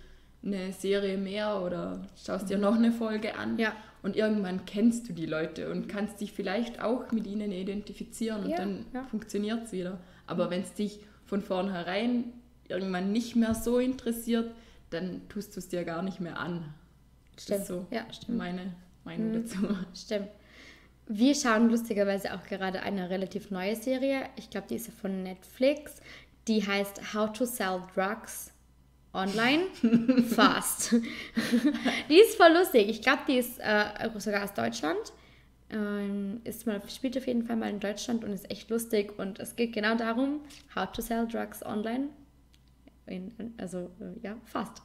eine 0.43 0.71
Serie 0.71 1.17
mehr 1.17 1.61
oder 1.61 2.01
schaust 2.23 2.49
dir 2.49 2.57
mhm. 2.57 2.63
noch 2.63 2.75
eine 2.75 2.91
Folge 2.91 3.35
an. 3.35 3.57
Ja. 3.57 3.73
Und 4.05 4.15
irgendwann 4.15 4.65
kennst 4.65 5.09
du 5.09 5.13
die 5.13 5.25
Leute 5.25 5.71
und 5.71 5.87
kannst 5.87 6.21
dich 6.21 6.31
vielleicht 6.31 6.79
auch 6.79 7.11
mit 7.11 7.25
ihnen 7.25 7.51
identifizieren 7.51 8.43
und 8.43 8.51
ja, 8.51 8.57
dann 8.57 8.85
ja. 8.93 9.03
funktioniert 9.05 9.63
es 9.63 9.71
wieder. 9.71 9.99
Aber 10.27 10.51
wenn 10.51 10.61
es 10.61 10.75
dich 10.75 10.99
von 11.25 11.41
vornherein 11.41 12.25
irgendwann 12.67 13.11
nicht 13.11 13.35
mehr 13.35 13.55
so 13.55 13.79
interessiert, 13.79 14.53
dann 14.91 15.27
tust 15.27 15.55
du 15.55 15.59
es 15.59 15.69
dir 15.69 15.83
gar 15.85 16.03
nicht 16.03 16.19
mehr 16.19 16.39
an. 16.39 16.71
Stimmt. 17.35 17.49
Das 17.49 17.61
ist 17.61 17.67
so 17.67 17.87
ja, 17.89 18.05
stimmt. 18.13 18.37
meine 18.37 18.75
Meinung 19.05 19.29
mhm. 19.29 19.33
dazu. 19.41 19.57
Stimmt. 19.95 20.29
Wir 21.07 21.33
schauen 21.33 21.71
lustigerweise 21.71 22.35
auch 22.35 22.43
gerade 22.43 22.83
eine 22.83 23.09
relativ 23.09 23.49
neue 23.49 23.75
Serie. 23.75 24.29
Ich 24.35 24.51
glaube, 24.51 24.67
die 24.69 24.75
ist 24.75 24.91
von 24.91 25.23
Netflix. 25.23 25.95
Die 26.47 26.63
heißt 26.63 27.15
How 27.15 27.33
to 27.33 27.45
Sell 27.45 27.81
Drugs 27.95 28.53
Online 29.15 29.63
Fast. 30.29 30.91
die 32.09 32.19
ist 32.19 32.35
voll 32.35 32.53
lustig. 32.53 32.89
Ich 32.89 33.01
glaube, 33.01 33.21
die 33.27 33.37
ist 33.37 33.59
äh, 33.59 34.09
sogar 34.17 34.43
aus 34.43 34.53
Deutschland. 34.53 35.13
Ähm, 35.69 36.41
ist 36.43 36.67
mal, 36.67 36.81
spielt 36.89 37.17
auf 37.17 37.25
jeden 37.25 37.43
Fall 37.43 37.55
mal 37.55 37.69
in 37.69 37.79
Deutschland 37.79 38.23
und 38.23 38.31
ist 38.31 38.49
echt 38.51 38.69
lustig. 38.69 39.17
Und 39.17 39.39
es 39.39 39.55
geht 39.55 39.73
genau 39.73 39.95
darum, 39.95 40.41
how 40.75 40.91
to 40.91 41.01
sell 41.01 41.27
drugs 41.27 41.65
online. 41.65 42.09
In, 43.07 43.53
also, 43.57 43.89
äh, 43.99 44.19
ja, 44.21 44.37
fast. 44.45 44.81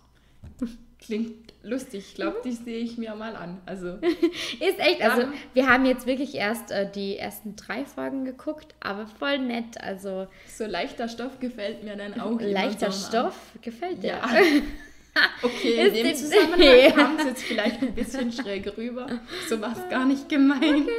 Klingt 0.98 1.54
lustig. 1.62 2.04
Ich 2.08 2.14
glaube, 2.14 2.42
die 2.44 2.52
sehe 2.52 2.78
ich 2.78 2.98
mir 2.98 3.14
mal 3.14 3.34
an. 3.34 3.58
Also 3.64 3.88
ist 4.60 4.78
echt. 4.78 5.02
Also 5.02 5.28
wir 5.54 5.66
haben 5.66 5.86
jetzt 5.86 6.06
wirklich 6.06 6.34
erst 6.34 6.70
äh, 6.70 6.90
die 6.90 7.16
ersten 7.16 7.56
drei 7.56 7.86
Folgen 7.86 8.24
geguckt, 8.24 8.74
aber 8.80 9.06
voll 9.06 9.38
nett. 9.38 9.80
Also 9.80 10.26
so 10.46 10.66
leichter 10.66 11.08
Stoff 11.08 11.40
gefällt 11.40 11.84
mir 11.84 11.96
dann 11.96 12.20
auch. 12.20 12.38
Leichter 12.38 12.92
Stoff 12.92 13.52
an. 13.54 13.60
gefällt 13.62 14.02
dir. 14.02 14.08
Ja. 14.08 14.28
okay, 15.42 15.88
in 15.88 15.94
dem 15.94 16.14
Zusammenhang 16.14 16.94
kam 16.94 17.16
es 17.16 17.24
jetzt 17.24 17.42
vielleicht 17.44 17.82
ein 17.82 17.94
bisschen 17.94 18.30
schräg 18.30 18.76
rüber. 18.76 19.06
So 19.48 19.60
war 19.60 19.72
es 19.72 19.88
gar 19.88 20.04
nicht 20.04 20.28
gemeint. 20.28 20.82
Okay. 20.82 20.90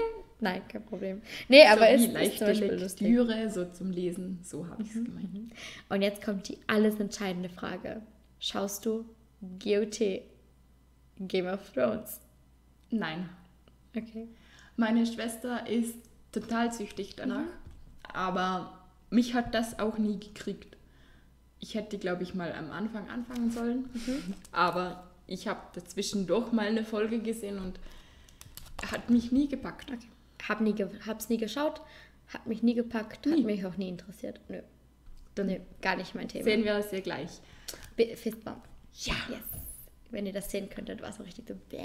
Nein, 0.41 0.63
kein 0.67 0.83
Problem. 0.83 1.21
Nee, 1.47 1.61
so 1.61 1.73
aber 1.73 1.89
es 1.89 2.01
ist 2.01 2.13
leichte 2.13 2.51
Lektüre, 2.51 3.49
so 3.51 3.65
zum 3.65 3.91
Lesen, 3.91 4.39
so 4.41 4.67
habe 4.67 4.81
ich 4.81 4.89
es 4.89 4.95
mhm. 4.95 5.05
gemeint. 5.05 5.53
Und 5.89 6.01
jetzt 6.01 6.23
kommt 6.23 6.49
die 6.49 6.57
alles 6.65 6.99
entscheidende 6.99 7.49
Frage. 7.49 8.01
Schaust 8.39 8.87
du 8.87 9.05
GOT. 9.41 10.21
Game 11.27 11.47
of 11.47 11.71
Thrones. 11.73 12.19
Nein. 12.89 13.29
Okay. 13.95 14.27
Meine 14.75 15.05
Schwester 15.05 15.67
ist 15.67 15.95
total 16.31 16.71
süchtig 16.73 17.15
danach, 17.15 17.41
mhm. 17.41 17.51
aber 18.13 18.79
mich 19.09 19.33
hat 19.33 19.53
das 19.53 19.79
auch 19.79 19.97
nie 19.97 20.19
gekriegt. 20.19 20.77
Ich 21.59 21.75
hätte, 21.75 21.97
glaube 21.97 22.23
ich, 22.23 22.33
mal 22.33 22.51
am 22.53 22.71
Anfang 22.71 23.09
anfangen 23.09 23.51
sollen, 23.51 23.89
mhm. 23.93 24.33
aber 24.51 25.03
ich 25.27 25.47
habe 25.47 25.59
dazwischen 25.73 26.25
doch 26.25 26.51
mal 26.51 26.67
eine 26.67 26.83
Folge 26.83 27.19
gesehen 27.19 27.59
und 27.59 27.79
hat 28.89 29.09
mich 29.09 29.31
nie 29.31 29.47
gepackt. 29.47 29.91
Okay. 29.91 30.07
Hab 30.47 30.61
nie, 30.61 30.73
hab's 31.05 31.29
nie 31.29 31.37
geschaut, 31.37 31.81
hat 32.27 32.47
mich 32.47 32.63
nie 32.63 32.73
gepackt, 32.73 33.25
nie. 33.25 33.33
hat 33.33 33.45
mich 33.45 33.65
auch 33.65 33.77
nie 33.77 33.89
interessiert. 33.89 34.39
Nö. 34.47 34.61
Dann 35.35 35.47
Nö, 35.47 35.59
gar 35.81 35.95
nicht 35.95 36.15
mein 36.15 36.27
Thema. 36.27 36.43
Sehen 36.43 36.63
wir 36.63 36.73
das 36.73 36.91
ja 36.91 36.99
gleich. 36.99 37.29
Fistbump. 38.15 38.70
Ja. 38.93 39.13
Yes. 39.29 39.39
Wenn 40.09 40.25
ihr 40.25 40.33
das 40.33 40.51
sehen 40.51 40.69
könntet, 40.69 41.01
war 41.01 41.09
es 41.09 41.17
so 41.17 41.23
richtig 41.23 41.45
so 41.47 41.55
bäh. 41.69 41.79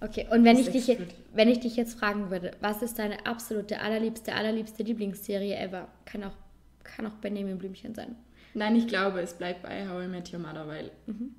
Okay, 0.00 0.26
und 0.30 0.44
wenn 0.44 0.58
ich, 0.58 0.68
dich, 0.70 0.98
wenn 1.32 1.48
ich 1.48 1.60
dich 1.60 1.76
jetzt 1.76 1.98
fragen 1.98 2.30
würde, 2.30 2.50
was 2.60 2.82
ist 2.82 2.98
deine 2.98 3.24
absolute, 3.24 3.80
allerliebste, 3.80 4.34
allerliebste 4.34 4.82
Lieblingsserie 4.82 5.56
ever? 5.56 5.88
Kann 6.04 6.24
auch, 6.24 6.34
kann 6.82 7.06
auch 7.06 7.14
Benjamin 7.14 7.56
Blümchen 7.56 7.94
sein. 7.94 8.16
Nein, 8.52 8.76
ich 8.76 8.88
glaube, 8.88 9.20
es 9.20 9.34
bleibt 9.34 9.62
bei 9.62 9.88
How 9.88 10.04
I 10.04 10.08
Met 10.08 10.32
Your 10.32 10.40
Mother, 10.40 10.66
weil 10.66 10.90
mhm. 11.06 11.34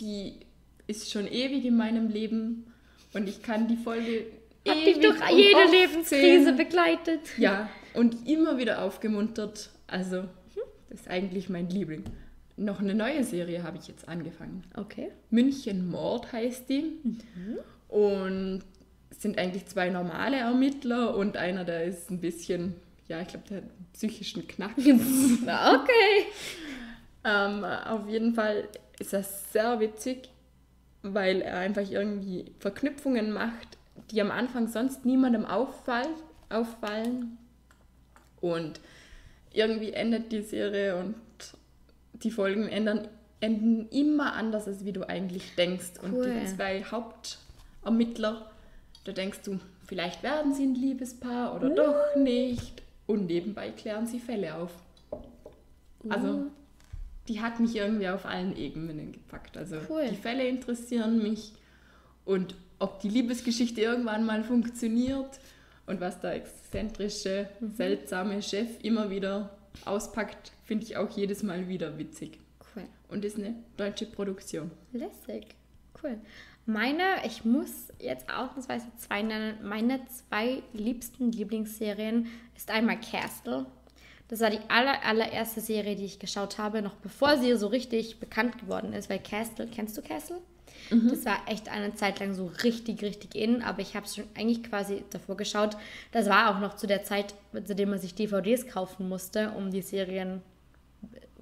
die 0.00 0.40
ist 0.86 1.10
schon 1.10 1.26
ewig 1.26 1.64
in 1.64 1.76
meinem 1.76 2.08
Leben 2.08 2.72
und 3.12 3.28
ich 3.28 3.42
kann 3.42 3.68
die 3.68 3.76
Folge 3.76 4.26
Hat 4.66 4.76
ewig 4.76 4.94
dich 4.94 5.02
doch 5.02 5.28
jede 5.30 5.64
Lebenskrise 5.70 6.52
begleitet. 6.54 7.20
Ja, 7.36 7.68
und 7.94 8.26
immer 8.26 8.58
wieder 8.58 8.82
aufgemuntert. 8.82 9.70
Also, 9.86 10.22
mhm. 10.22 10.28
das 10.88 11.00
ist 11.00 11.08
eigentlich 11.08 11.48
mein 11.50 11.68
Liebling. 11.68 12.04
Noch 12.58 12.80
eine 12.80 12.94
neue 12.94 13.22
Serie 13.22 13.62
habe 13.62 13.78
ich 13.78 13.86
jetzt 13.86 14.08
angefangen. 14.08 14.64
Okay. 14.74 15.12
München 15.30 15.88
Mord 15.88 16.32
heißt 16.32 16.68
die. 16.68 16.98
Mhm. 17.04 17.58
Und 17.88 18.62
es 19.10 19.22
sind 19.22 19.38
eigentlich 19.38 19.66
zwei 19.66 19.90
normale 19.90 20.38
Ermittler 20.38 21.16
und 21.16 21.36
einer, 21.36 21.64
der 21.64 21.84
ist 21.84 22.10
ein 22.10 22.20
bisschen, 22.20 22.74
ja, 23.06 23.20
ich 23.20 23.28
glaube, 23.28 23.46
der 23.48 23.56
hat 23.58 23.64
einen 23.64 23.86
psychischen 23.92 24.46
Knack. 24.46 24.72
okay. 24.76 26.26
ähm, 27.24 27.64
auf 27.64 28.08
jeden 28.08 28.34
Fall 28.34 28.68
ist 28.98 29.12
das 29.12 29.52
sehr 29.52 29.78
witzig, 29.80 30.28
weil 31.02 31.40
er 31.42 31.58
einfach 31.58 31.88
irgendwie 31.88 32.52
Verknüpfungen 32.58 33.30
macht, 33.30 33.78
die 34.10 34.20
am 34.20 34.30
Anfang 34.30 34.66
sonst 34.66 35.04
niemandem 35.06 35.44
auffall, 35.44 36.08
auffallen. 36.48 37.38
Und 38.40 38.80
irgendwie 39.52 39.92
endet 39.92 40.32
die 40.32 40.42
Serie 40.42 40.96
und 40.96 41.14
die 42.22 42.30
Folgen 42.30 42.68
ändern, 42.68 43.08
enden 43.40 43.88
immer 43.90 44.34
anders, 44.34 44.66
als 44.66 44.84
wie 44.84 44.92
du 44.92 45.08
eigentlich 45.08 45.54
denkst. 45.56 45.92
Cool. 46.02 46.24
Und 46.24 46.34
die 46.34 46.46
zwei 46.46 46.84
Hauptermittler, 46.84 48.50
da 49.04 49.12
denkst 49.12 49.40
du, 49.44 49.58
vielleicht 49.86 50.22
werden 50.22 50.54
sie 50.54 50.64
ein 50.64 50.74
Liebespaar 50.74 51.54
oder 51.54 51.70
uh. 51.70 51.74
doch 51.74 52.16
nicht. 52.16 52.82
Und 53.06 53.26
nebenbei 53.26 53.70
klären 53.70 54.06
sie 54.06 54.18
Fälle 54.18 54.54
auf. 54.54 54.70
Uh. 55.12 56.10
Also, 56.10 56.42
die 57.28 57.40
hat 57.40 57.60
mich 57.60 57.76
irgendwie 57.76 58.08
auf 58.08 58.26
allen 58.26 58.56
Ebenen 58.56 59.12
gepackt. 59.12 59.56
Also, 59.56 59.76
cool. 59.88 60.06
die 60.10 60.16
Fälle 60.16 60.46
interessieren 60.46 61.22
mich 61.22 61.52
und 62.24 62.54
ob 62.78 63.00
die 63.00 63.08
Liebesgeschichte 63.08 63.80
irgendwann 63.80 64.24
mal 64.24 64.44
funktioniert 64.44 65.40
und 65.86 66.00
was 66.00 66.20
der 66.20 66.34
exzentrische, 66.34 67.48
mhm. 67.60 67.72
seltsame 67.72 68.42
Chef 68.42 68.68
immer 68.82 69.10
wieder 69.10 69.50
auspackt, 69.84 70.52
finde 70.64 70.84
ich 70.84 70.96
auch 70.96 71.10
jedes 71.10 71.42
Mal 71.42 71.68
wieder 71.68 71.98
witzig. 71.98 72.38
Cool. 72.74 72.84
Und 73.08 73.24
ist 73.24 73.38
eine 73.38 73.54
deutsche 73.76 74.06
Produktion. 74.06 74.70
Lässig. 74.92 75.54
Cool. 76.02 76.18
Meine, 76.66 77.02
ich 77.24 77.44
muss 77.44 77.88
jetzt 77.98 78.28
ausnahmsweise 78.28 78.86
zwei 78.98 79.22
nennen. 79.22 79.56
Meine 79.62 80.00
zwei 80.06 80.62
liebsten 80.74 81.32
Lieblingsserien 81.32 82.26
ist 82.54 82.70
einmal 82.70 83.00
Castle. 83.00 83.66
Das 84.28 84.40
war 84.40 84.50
die 84.50 84.60
aller, 84.68 85.02
allererste 85.04 85.62
Serie, 85.62 85.96
die 85.96 86.04
ich 86.04 86.18
geschaut 86.18 86.58
habe, 86.58 86.82
noch 86.82 86.96
bevor 86.96 87.38
sie 87.38 87.56
so 87.56 87.68
richtig 87.68 88.20
bekannt 88.20 88.58
geworden 88.58 88.92
ist, 88.92 89.08
weil 89.08 89.18
Castle, 89.18 89.66
kennst 89.66 89.96
du 89.96 90.02
Castle? 90.02 90.42
Mhm. 90.90 91.08
Das 91.08 91.24
war 91.24 91.38
echt 91.46 91.68
eine 91.68 91.94
Zeit 91.94 92.20
lang 92.20 92.34
so 92.34 92.50
richtig, 92.62 93.02
richtig 93.02 93.34
in, 93.34 93.62
aber 93.62 93.80
ich 93.80 93.94
habe 93.94 94.06
es 94.06 94.16
schon 94.16 94.24
eigentlich 94.36 94.62
quasi 94.62 95.04
davor 95.10 95.36
geschaut. 95.36 95.76
Das 96.12 96.28
war 96.28 96.54
auch 96.54 96.60
noch 96.60 96.76
zu 96.76 96.86
der 96.86 97.02
Zeit, 97.02 97.34
zu 97.64 97.74
der 97.74 97.86
man 97.86 97.98
sich 97.98 98.14
DVDs 98.14 98.66
kaufen 98.66 99.08
musste, 99.08 99.52
um 99.56 99.70
die 99.70 99.82
Serien 99.82 100.42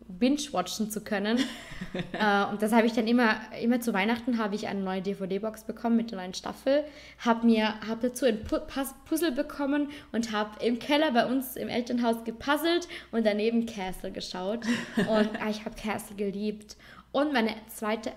binge-watchen 0.09 0.91
zu 0.91 1.01
können. 1.03 1.39
äh, 2.13 2.45
und 2.45 2.63
das 2.63 2.73
habe 2.73 2.87
ich 2.87 2.93
dann 2.93 3.07
immer, 3.07 3.37
immer 3.61 3.81
zu 3.81 3.93
Weihnachten 3.93 4.39
habe 4.39 4.55
ich 4.55 4.69
eine 4.69 4.81
neue 4.81 5.03
DVD-Box 5.03 5.65
bekommen 5.65 5.97
mit 5.97 6.11
der 6.11 6.19
neuen 6.19 6.35
Staffel, 6.35 6.85
habe 7.19 7.47
mir, 7.47 7.81
habe 7.87 8.09
dazu 8.09 8.27
ein 8.27 8.45
Puzzle 8.45 9.33
bekommen 9.33 9.89
und 10.13 10.33
habe 10.33 10.65
im 10.65 10.79
Keller 10.79 11.13
bei 11.13 11.27
uns 11.27 11.57
im 11.57 11.69
Elternhaus 11.69 12.25
gepuzzelt 12.25 12.89
und 13.13 13.27
daneben 13.27 13.67
Castle 13.67 14.13
geschaut. 14.13 14.61
Und 14.97 15.35
äh, 15.35 15.51
ich 15.51 15.65
habe 15.65 15.75
Castle 15.77 16.17
geliebt. 16.17 16.77
Und 17.13 17.33
meine 17.33 17.55
zweite, 17.69 18.13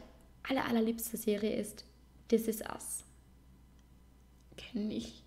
aller, 0.47 0.65
allerliebste 0.65 1.17
Serie 1.17 1.55
ist 1.55 1.85
This 2.29 2.47
Is 2.47 2.61
Us. 2.61 3.03
Kenne 4.57 4.93
ich. 4.93 5.23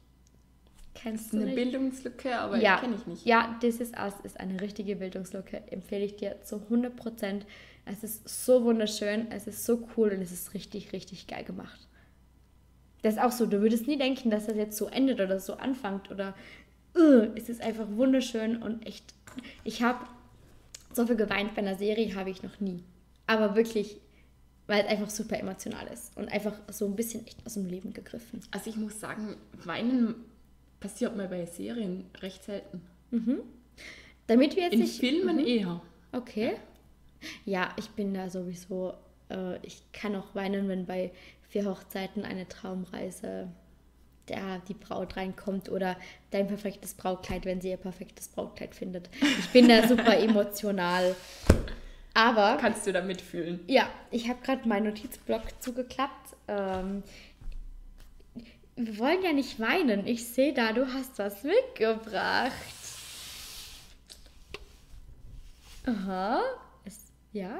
Kennst 0.94 1.32
du 1.32 1.38
eine 1.38 1.46
nicht? 1.46 1.56
Bildungslücke, 1.56 2.38
aber 2.38 2.58
ja, 2.58 2.76
kenne 2.78 2.96
ich 2.96 3.06
nicht. 3.06 3.24
Ja, 3.24 3.56
This 3.60 3.80
Is 3.80 3.92
Us 3.92 4.14
ist 4.22 4.38
eine 4.38 4.60
richtige 4.60 4.96
Bildungslücke. 4.96 5.62
Empfehle 5.70 6.04
ich 6.04 6.16
dir 6.16 6.42
zu 6.42 6.56
100 6.56 6.94
Prozent. 6.94 7.46
Es 7.84 8.04
ist 8.04 8.28
so 8.28 8.64
wunderschön, 8.64 9.30
es 9.30 9.46
ist 9.46 9.64
so 9.64 9.88
cool 9.96 10.10
und 10.10 10.20
es 10.20 10.30
ist 10.30 10.54
richtig, 10.54 10.92
richtig 10.92 11.26
geil 11.26 11.44
gemacht. 11.44 11.88
Das 13.02 13.14
ist 13.14 13.20
auch 13.20 13.32
so, 13.32 13.46
du 13.46 13.60
würdest 13.60 13.88
nie 13.88 13.98
denken, 13.98 14.30
dass 14.30 14.46
das 14.46 14.56
jetzt 14.56 14.76
so 14.76 14.86
endet 14.86 15.20
oder 15.20 15.40
so 15.40 15.54
anfängt 15.54 16.10
oder 16.10 16.34
uh, 16.96 17.26
es 17.34 17.48
ist 17.48 17.60
einfach 17.60 17.86
wunderschön 17.90 18.62
und 18.62 18.86
echt. 18.86 19.14
Ich 19.64 19.82
habe 19.82 20.06
so 20.92 21.06
viel 21.06 21.16
geweint 21.16 21.54
bei 21.54 21.62
einer 21.62 21.76
Serie, 21.76 22.14
habe 22.14 22.30
ich 22.30 22.42
noch 22.42 22.60
nie. 22.60 22.84
Aber 23.26 23.56
wirklich, 23.56 23.96
weil 24.72 24.86
es 24.86 24.88
einfach 24.88 25.10
super 25.10 25.38
emotional 25.38 25.86
ist 25.88 26.16
und 26.16 26.32
einfach 26.32 26.54
so 26.68 26.86
ein 26.86 26.96
bisschen 26.96 27.26
echt 27.26 27.44
aus 27.44 27.54
dem 27.54 27.66
Leben 27.66 27.92
gegriffen. 27.92 28.40
Also 28.52 28.70
ich 28.70 28.76
muss 28.76 28.98
sagen, 28.98 29.36
weinen 29.64 30.14
passiert 30.80 31.14
mir 31.14 31.28
bei 31.28 31.44
Serien 31.44 32.06
recht 32.22 32.42
selten. 32.42 32.80
Mhm. 33.10 33.40
Damit 34.26 34.56
wir 34.56 34.62
jetzt 34.62 34.72
In 34.72 34.80
nicht, 34.80 34.98
Filmen 34.98 35.36
mhm. 35.36 35.46
eher. 35.46 35.82
Okay. 36.12 36.54
Ja, 37.44 37.74
ich 37.76 37.90
bin 37.90 38.14
da 38.14 38.30
sowieso, 38.30 38.94
äh, 39.28 39.58
ich 39.58 39.82
kann 39.92 40.16
auch 40.16 40.34
weinen, 40.34 40.68
wenn 40.68 40.86
bei 40.86 41.10
vier 41.50 41.66
Hochzeiten 41.66 42.24
eine 42.24 42.48
Traumreise 42.48 43.48
der, 44.28 44.62
die 44.68 44.74
Braut 44.74 45.18
reinkommt 45.18 45.68
oder 45.68 45.98
dein 46.30 46.46
perfektes 46.46 46.94
Brautkleid, 46.94 47.44
wenn 47.44 47.60
sie 47.60 47.68
ihr 47.68 47.76
perfektes 47.76 48.28
Brautkleid 48.28 48.74
findet. 48.74 49.10
Ich 49.38 49.50
bin 49.50 49.68
da 49.68 49.86
super 49.86 50.18
emotional. 50.18 51.14
Aber. 52.14 52.58
Kannst 52.60 52.86
du 52.86 52.92
da 52.92 53.00
mitfühlen? 53.02 53.60
Ja, 53.66 53.88
ich 54.10 54.28
habe 54.28 54.40
gerade 54.42 54.68
meinen 54.68 54.86
Notizblock 54.86 55.42
zugeklappt. 55.60 56.36
Ähm, 56.48 57.02
wir 58.76 58.98
wollen 58.98 59.22
ja 59.22 59.32
nicht 59.32 59.60
weinen. 59.60 60.06
Ich 60.06 60.26
sehe 60.28 60.52
da, 60.52 60.72
du 60.72 60.92
hast 60.92 61.18
was 61.18 61.42
mitgebracht. 61.42 62.52
Aha. 65.86 66.42
Ist, 66.84 67.12
ja. 67.32 67.58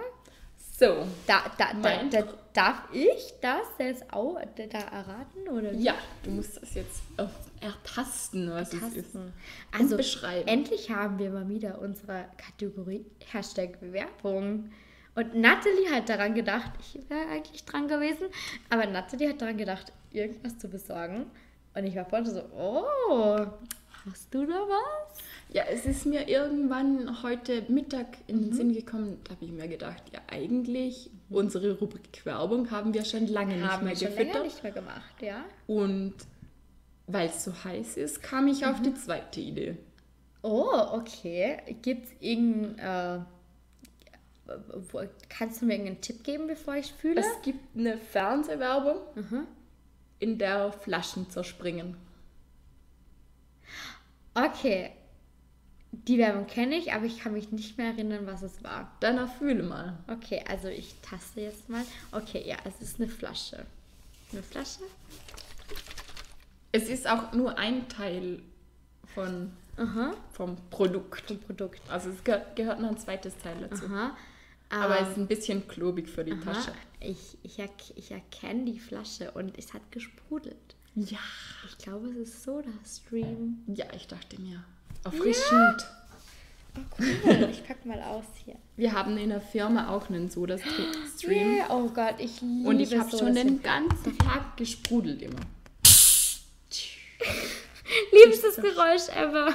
So. 0.78 1.06
Da, 1.26 1.44
da, 1.58 1.72
da, 1.74 2.02
da, 2.04 2.24
darf 2.52 2.82
ich 2.92 3.34
das 3.40 3.66
jetzt 3.78 4.12
auch 4.12 4.40
da 4.56 4.78
erraten? 4.78 5.48
Oder 5.48 5.72
Ja, 5.74 5.94
du 6.22 6.30
musst 6.30 6.60
das 6.60 6.74
jetzt 6.74 7.02
ertasten, 7.60 8.50
was 8.50 8.72
ertasten. 8.72 8.98
es 8.98 9.06
ist. 9.06 9.16
Also, 9.72 9.96
beschreiben. 9.96 10.48
endlich 10.48 10.90
haben 10.90 11.18
wir 11.18 11.30
mal 11.30 11.48
wieder 11.48 11.80
unsere 11.80 12.26
Kategorie 12.36 13.06
Hashtag 13.32 13.78
Werbung. 13.80 14.70
Und 15.14 15.34
Natalie 15.34 15.90
hat 15.90 16.08
daran 16.08 16.34
gedacht, 16.34 16.72
ich 16.80 16.98
wäre 17.10 17.28
eigentlich 17.28 17.64
dran 17.64 17.86
gewesen, 17.86 18.28
aber 18.70 18.86
Natalie 18.86 19.28
hat 19.28 19.42
daran 19.42 19.58
gedacht, 19.58 19.92
irgendwas 20.10 20.58
zu 20.58 20.68
besorgen. 20.68 21.26
Und 21.74 21.84
ich 21.84 21.96
war 21.96 22.04
vorhin 22.06 22.30
so, 22.30 22.42
oh, 22.56 23.46
hast 24.06 24.32
du 24.34 24.46
da 24.46 24.54
was? 24.54 25.18
Ja, 25.50 25.64
es 25.70 25.84
ist 25.86 26.06
mir 26.06 26.28
irgendwann 26.28 27.22
heute 27.22 27.62
Mittag 27.68 28.18
in 28.26 28.40
den 28.40 28.50
mhm. 28.50 28.54
Sinn 28.54 28.72
gekommen, 28.72 29.20
da 29.24 29.34
habe 29.34 29.44
ich 29.44 29.52
mir 29.52 29.68
gedacht, 29.68 30.02
ja 30.12 30.20
eigentlich, 30.28 31.10
mhm. 31.28 31.36
unsere 31.36 31.78
Rubrik 31.78 32.24
Werbung 32.24 32.70
haben 32.70 32.94
wir 32.94 33.04
schon 33.04 33.26
lange 33.26 33.60
haben 33.68 33.86
nicht 33.86 34.00
mehr 34.00 34.10
gefüttert. 34.10 34.34
Haben 34.34 34.42
wir 34.42 34.44
nicht 34.44 34.62
mehr 34.62 34.72
gemacht, 34.72 35.22
ja. 35.22 35.44
Und 35.66 36.14
weil 37.06 37.28
es 37.28 37.44
so 37.44 37.52
heiß 37.64 37.96
ist, 37.96 38.22
kam 38.22 38.48
ich 38.48 38.62
mhm. 38.62 38.68
auf 38.68 38.82
die 38.82 38.94
zweite 38.94 39.40
Idee. 39.40 39.76
Oh, 40.42 40.72
okay. 40.92 41.58
Gibt 41.82 42.06
es 42.06 42.10
irgendein... 42.20 43.26
Äh, 44.48 45.08
kannst 45.28 45.62
du 45.62 45.66
mir 45.66 45.74
irgendeinen 45.74 46.00
Tipp 46.00 46.24
geben, 46.24 46.46
bevor 46.46 46.74
ich 46.74 46.92
fühle? 46.92 47.20
Es 47.20 47.42
gibt 47.42 47.76
eine 47.76 47.96
Fernsehwerbung. 47.96 48.96
Mhm 49.14 49.46
in 50.22 50.38
der 50.38 50.70
Flaschen 50.70 51.28
zerspringen. 51.30 51.96
Okay. 54.34 54.92
Die 55.92 56.16
Werbung 56.16 56.46
kenne 56.46 56.76
ich, 56.76 56.94
aber 56.94 57.04
ich 57.04 57.18
kann 57.18 57.34
mich 57.34 57.52
nicht 57.52 57.76
mehr 57.76 57.88
erinnern, 57.88 58.26
was 58.26 58.42
es 58.42 58.64
war. 58.64 58.90
Dann 59.00 59.18
erfühle 59.18 59.62
mal. 59.62 59.98
Okay, 60.08 60.42
also 60.48 60.68
ich 60.68 60.94
taste 61.02 61.42
jetzt 61.42 61.68
mal. 61.68 61.84
Okay, 62.12 62.42
ja, 62.46 62.56
es 62.64 62.80
ist 62.80 62.98
eine 62.98 63.08
Flasche. 63.08 63.66
Eine 64.32 64.42
Flasche? 64.42 64.80
Es 66.72 66.88
ist 66.88 67.06
auch 67.06 67.32
nur 67.34 67.58
ein 67.58 67.86
Teil 67.88 68.40
von, 69.14 69.52
Aha. 69.76 70.14
vom 70.32 70.56
Produkt. 70.70 71.26
Vom 71.26 71.38
Produkt. 71.40 71.82
Also 71.90 72.08
es 72.08 72.24
gehört 72.24 72.80
noch 72.80 72.88
ein 72.88 72.98
zweites 72.98 73.36
Teil 73.36 73.56
dazu. 73.68 73.84
Aha. 73.84 74.16
Aber 74.70 74.98
es 75.00 75.10
ist 75.10 75.18
ein 75.18 75.26
bisschen 75.26 75.68
klobig 75.68 76.08
für 76.08 76.24
die 76.24 76.32
Aha, 76.32 76.52
Tasche. 76.52 76.72
Ich, 77.00 77.36
ich, 77.42 77.58
er, 77.58 77.68
ich 77.94 78.10
erkenne 78.10 78.64
die 78.64 78.78
Flasche 78.78 79.30
und 79.32 79.58
es 79.58 79.74
hat 79.74 79.92
gesprudelt. 79.92 80.74
Ja. 80.94 81.18
Ich 81.68 81.78
glaube, 81.78 82.08
es 82.08 82.16
ist 82.16 82.42
Soda 82.42 82.68
Stream. 82.86 83.62
Ja, 83.66 83.86
ich 83.94 84.06
dachte 84.06 84.40
mir. 84.40 84.62
Erfrischend. 85.04 85.52
Ja. 85.52 85.76
Oh, 86.74 86.80
cool. 86.98 87.48
Ich 87.50 87.66
pack 87.66 87.84
mal 87.84 88.00
aus 88.00 88.24
hier. 88.44 88.56
Wir 88.76 88.92
haben 88.92 89.18
in 89.18 89.30
der 89.30 89.40
Firma 89.40 89.88
auch 89.88 90.08
einen 90.08 90.30
Soda 90.30 90.56
Stream. 90.58 91.56
Yeah. 91.56 91.66
Oh 91.70 91.88
Gott, 91.88 92.14
ich 92.18 92.40
liebe 92.40 92.68
Und 92.68 92.78
ich 92.80 92.96
habe 92.96 93.10
schon 93.10 93.34
den 93.34 93.60
ganzen 93.62 94.16
Tag 94.18 94.56
gesprudelt 94.56 95.22
immer. 95.22 95.40
Liebstes 98.12 98.56
Geräusch 98.56 99.08
ever. 99.14 99.54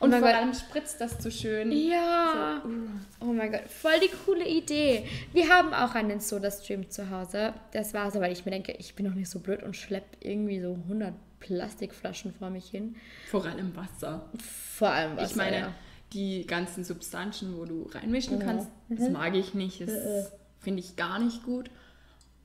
Und 0.00 0.14
oh 0.14 0.18
vor 0.18 0.28
allem 0.28 0.54
spritzt 0.54 1.00
das 1.00 1.22
so 1.22 1.30
schön. 1.30 1.72
Ja. 1.72 2.60
So, 2.62 2.68
uh. 2.68 2.88
Oh 3.20 3.32
mein 3.32 3.50
Gott, 3.50 3.68
voll 3.68 3.98
die 4.00 4.14
coole 4.24 4.46
Idee. 4.46 5.04
Wir 5.32 5.48
haben 5.48 5.74
auch 5.74 5.94
einen 5.94 6.20
Soda-Stream 6.20 6.88
zu 6.90 7.10
Hause. 7.10 7.52
Das 7.72 7.94
war 7.94 8.10
so, 8.10 8.20
weil 8.20 8.32
ich 8.32 8.44
mir 8.44 8.52
denke, 8.52 8.72
ich 8.78 8.94
bin 8.94 9.06
noch 9.06 9.14
nicht 9.14 9.28
so 9.28 9.40
blöd 9.40 9.62
und 9.62 9.76
schleppe 9.76 10.16
irgendwie 10.20 10.60
so 10.60 10.78
100 10.84 11.14
Plastikflaschen 11.40 12.32
vor 12.32 12.50
mich 12.50 12.68
hin. 12.68 12.96
Vor 13.30 13.44
allem 13.44 13.74
Wasser. 13.74 14.28
Vor 14.38 14.90
allem 14.90 15.16
Wasser. 15.16 15.30
Ich 15.30 15.36
meine, 15.36 15.56
ja. 15.56 15.74
die 16.12 16.46
ganzen 16.46 16.84
Substanzen, 16.84 17.56
wo 17.56 17.64
du 17.64 17.88
reinmischen 17.92 18.38
kannst, 18.38 18.68
mhm. 18.88 18.96
das 18.96 19.10
mag 19.10 19.34
ich 19.34 19.54
nicht. 19.54 19.80
Das 19.80 19.90
mhm. 19.90 20.26
finde 20.60 20.80
ich 20.80 20.94
gar 20.94 21.18
nicht 21.18 21.42
gut. 21.42 21.70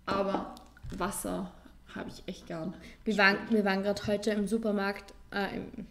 Aber 0.06 0.56
Wasser 0.98 1.52
habe 1.96 2.10
ich 2.10 2.24
echt 2.26 2.48
gern. 2.48 2.74
Wir 3.04 3.18
waren, 3.18 3.38
wir 3.50 3.64
waren 3.64 3.84
gerade 3.84 4.02
heute 4.08 4.32
im 4.32 4.48
Supermarkt, 4.48 5.14
äh, 5.32 5.56
im 5.56 5.86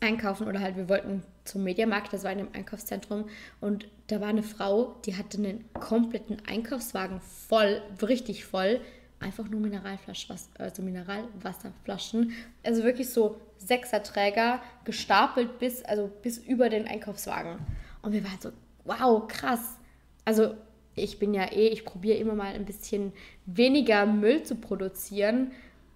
einkaufen 0.00 0.46
oder 0.46 0.60
halt 0.60 0.76
wir 0.76 0.88
wollten 0.88 1.22
zum 1.44 1.64
Mediamarkt, 1.64 2.12
das 2.12 2.24
war 2.24 2.32
in 2.32 2.38
einem 2.38 2.50
Einkaufszentrum 2.52 3.28
und 3.60 3.88
da 4.06 4.20
war 4.20 4.28
eine 4.28 4.42
Frau, 4.42 4.96
die 5.04 5.16
hatte 5.16 5.38
einen 5.38 5.64
kompletten 5.74 6.38
Einkaufswagen 6.46 7.20
voll, 7.20 7.82
richtig 8.02 8.44
voll, 8.44 8.80
einfach 9.20 9.48
nur 9.48 9.60
Mineralflaschen, 9.60 10.36
also 10.58 10.82
Mineralwasserflaschen, 10.82 12.32
also 12.64 12.84
wirklich 12.84 13.10
so 13.10 13.40
Sechserträger 13.58 14.60
gestapelt 14.84 15.58
bis 15.58 15.84
also 15.84 16.10
bis 16.22 16.38
über 16.38 16.68
den 16.68 16.86
Einkaufswagen. 16.86 17.58
Und 18.02 18.12
wir 18.12 18.22
waren 18.22 18.38
so 18.40 18.52
wow 18.84 19.26
krass, 19.26 19.78
also 20.24 20.54
ich 20.94 21.18
bin 21.18 21.34
ja 21.34 21.44
eh, 21.52 21.68
ich 21.68 21.84
probiere 21.84 22.18
immer 22.18 22.34
mal 22.34 22.54
ein 22.54 22.64
bisschen 22.64 23.12
weniger 23.46 24.06
Müll 24.06 24.42
zu 24.42 24.56
produzieren 24.56 25.52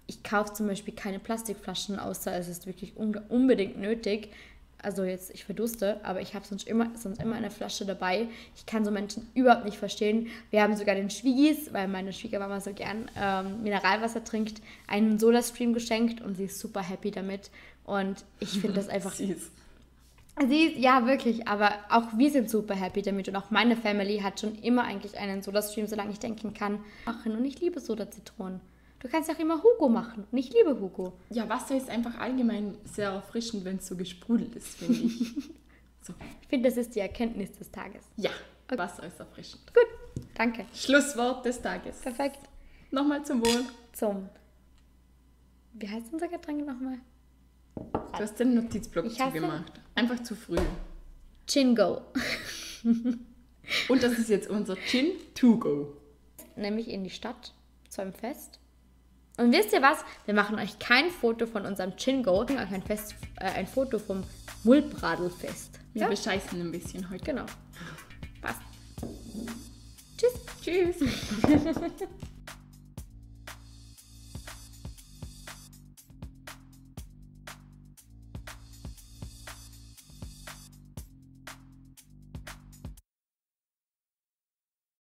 ich 0.07 0.23
kaufe 0.23 0.53
zum 0.53 0.67
Beispiel 0.67 0.93
keine 0.93 1.19
Plastikflaschen, 1.19 1.99
außer 1.99 2.35
es 2.35 2.47
ist 2.47 2.65
wirklich 2.65 2.93
unbedingt 2.97 3.77
nötig. 3.77 4.29
Also 4.81 5.05
jetzt, 5.05 5.33
ich 5.33 5.45
verdurste, 5.45 6.03
aber 6.03 6.19
ich 6.19 6.35
habe 6.35 6.45
sonst 6.45 6.67
immer, 6.67 6.91
sonst 6.97 7.21
immer 7.21 7.35
eine 7.35 7.49
Flasche 7.49 7.85
dabei. 7.85 8.27
Ich 8.57 8.65
kann 8.65 8.83
so 8.83 8.91
Menschen 8.91 9.25
überhaupt 9.33 9.63
nicht 9.63 9.77
verstehen. 9.77 10.27
Wir 10.49 10.61
haben 10.61 10.75
sogar 10.75 10.95
den 10.95 11.09
Schwiegis, 11.09 11.71
weil 11.71 11.87
meine 11.87 12.11
Schwiegermama 12.11 12.59
so 12.59 12.73
gern 12.73 13.09
ähm, 13.17 13.63
Mineralwasser 13.63 14.25
trinkt, 14.25 14.61
einen 14.87 15.19
Soda-Stream 15.19 15.73
geschenkt 15.73 16.19
und 16.19 16.35
sie 16.35 16.45
ist 16.45 16.59
super 16.59 16.81
happy 16.81 17.11
damit. 17.11 17.49
Und 17.85 18.25
ich 18.41 18.49
finde 18.59 18.73
das 18.73 18.89
einfach... 18.89 19.13
Süß. 19.13 19.51
Sie, 20.49 20.77
ja, 20.79 21.05
wirklich, 21.05 21.47
aber 21.47 21.71
auch 21.89 22.17
wir 22.17 22.31
sind 22.31 22.49
super 22.49 22.73
happy 22.73 23.03
damit 23.03 23.29
und 23.29 23.35
auch 23.35 23.51
meine 23.51 23.77
Family 23.77 24.19
hat 24.19 24.39
schon 24.39 24.55
immer 24.55 24.83
eigentlich 24.83 25.17
einen 25.17 25.43
Soda-Stream, 25.43 25.87
solange 25.87 26.11
ich 26.11 26.19
denken 26.19 26.53
kann, 26.53 26.79
machen. 27.05 27.37
Und 27.37 27.45
ich 27.45 27.61
liebe 27.61 27.79
Soda-Zitronen. 27.79 28.59
Du 29.03 29.09
kannst 29.09 29.29
auch 29.29 29.37
immer 29.37 29.61
Hugo 29.61 29.89
machen. 29.89 30.25
Und 30.31 30.37
ich 30.37 30.53
liebe 30.53 30.79
Hugo. 30.79 31.11
Ja, 31.29 31.47
Wasser 31.49 31.75
ist 31.75 31.89
einfach 31.89 32.17
allgemein 32.17 32.77
sehr 32.85 33.09
erfrischend, 33.09 33.65
wenn 33.65 33.75
es 33.75 33.87
so 33.87 33.97
gesprudelt 33.97 34.55
ist, 34.55 34.77
finde 34.77 34.93
ich. 34.93 35.33
so. 36.01 36.13
Ich 36.41 36.47
finde, 36.47 36.69
das 36.69 36.77
ist 36.77 36.95
die 36.95 37.01
Erkenntnis 37.01 37.51
des 37.51 37.69
Tages. 37.69 38.05
Ja, 38.15 38.31
okay. 38.65 38.77
Wasser 38.77 39.05
ist 39.05 39.19
erfrischend. 39.19 39.73
Gut, 39.73 40.23
danke. 40.35 40.65
Schlusswort 40.73 41.45
des 41.45 41.61
Tages. 41.61 41.99
Perfekt. 41.99 42.39
Nochmal 42.91 43.25
zum 43.25 43.45
Wohl. 43.45 43.65
Zum. 43.91 44.29
Wie 45.73 45.89
heißt 45.89 46.13
unser 46.13 46.29
Getränk 46.29 46.65
nochmal? 46.65 46.99
Du 47.75 48.19
hast 48.19 48.39
den 48.39 48.53
Notizblock 48.55 49.05
ich 49.05 49.17
zugemacht. 49.17 49.81
Einfach 49.95 50.23
zu 50.23 50.33
früh. 50.33 50.59
Chingo. 51.45 52.03
Und 53.89 54.01
das 54.01 54.13
ist 54.13 54.29
jetzt 54.29 54.49
unser 54.49 54.77
Gin 54.77 55.11
to 55.35 55.57
go. 55.57 55.97
Nämlich 56.55 56.87
in 56.87 57.03
die 57.03 57.09
Stadt 57.09 57.53
zu 57.89 58.01
einem 58.01 58.13
Fest. 58.13 58.61
Und 59.37 59.51
wisst 59.51 59.73
ihr 59.73 59.81
was? 59.81 59.99
Wir 60.25 60.33
machen 60.33 60.59
euch 60.59 60.77
kein 60.79 61.09
Foto 61.09 61.47
von 61.47 61.65
unserem 61.65 61.95
Chin-Go, 61.97 62.45
kein 62.45 62.83
Fest, 62.83 63.15
äh, 63.39 63.45
ein 63.45 63.67
Foto 63.67 63.97
vom 63.97 64.23
Mullbradelfest. 64.63 65.79
Wir 65.93 66.03
ja? 66.03 66.07
bescheißen 66.07 66.59
ein 66.59 66.71
bisschen 66.71 67.09
heute. 67.09 67.23
Genau. 67.23 67.45
Passt. 68.41 68.61
Tschüss. 70.17 70.33
Tschüss. 70.61 70.97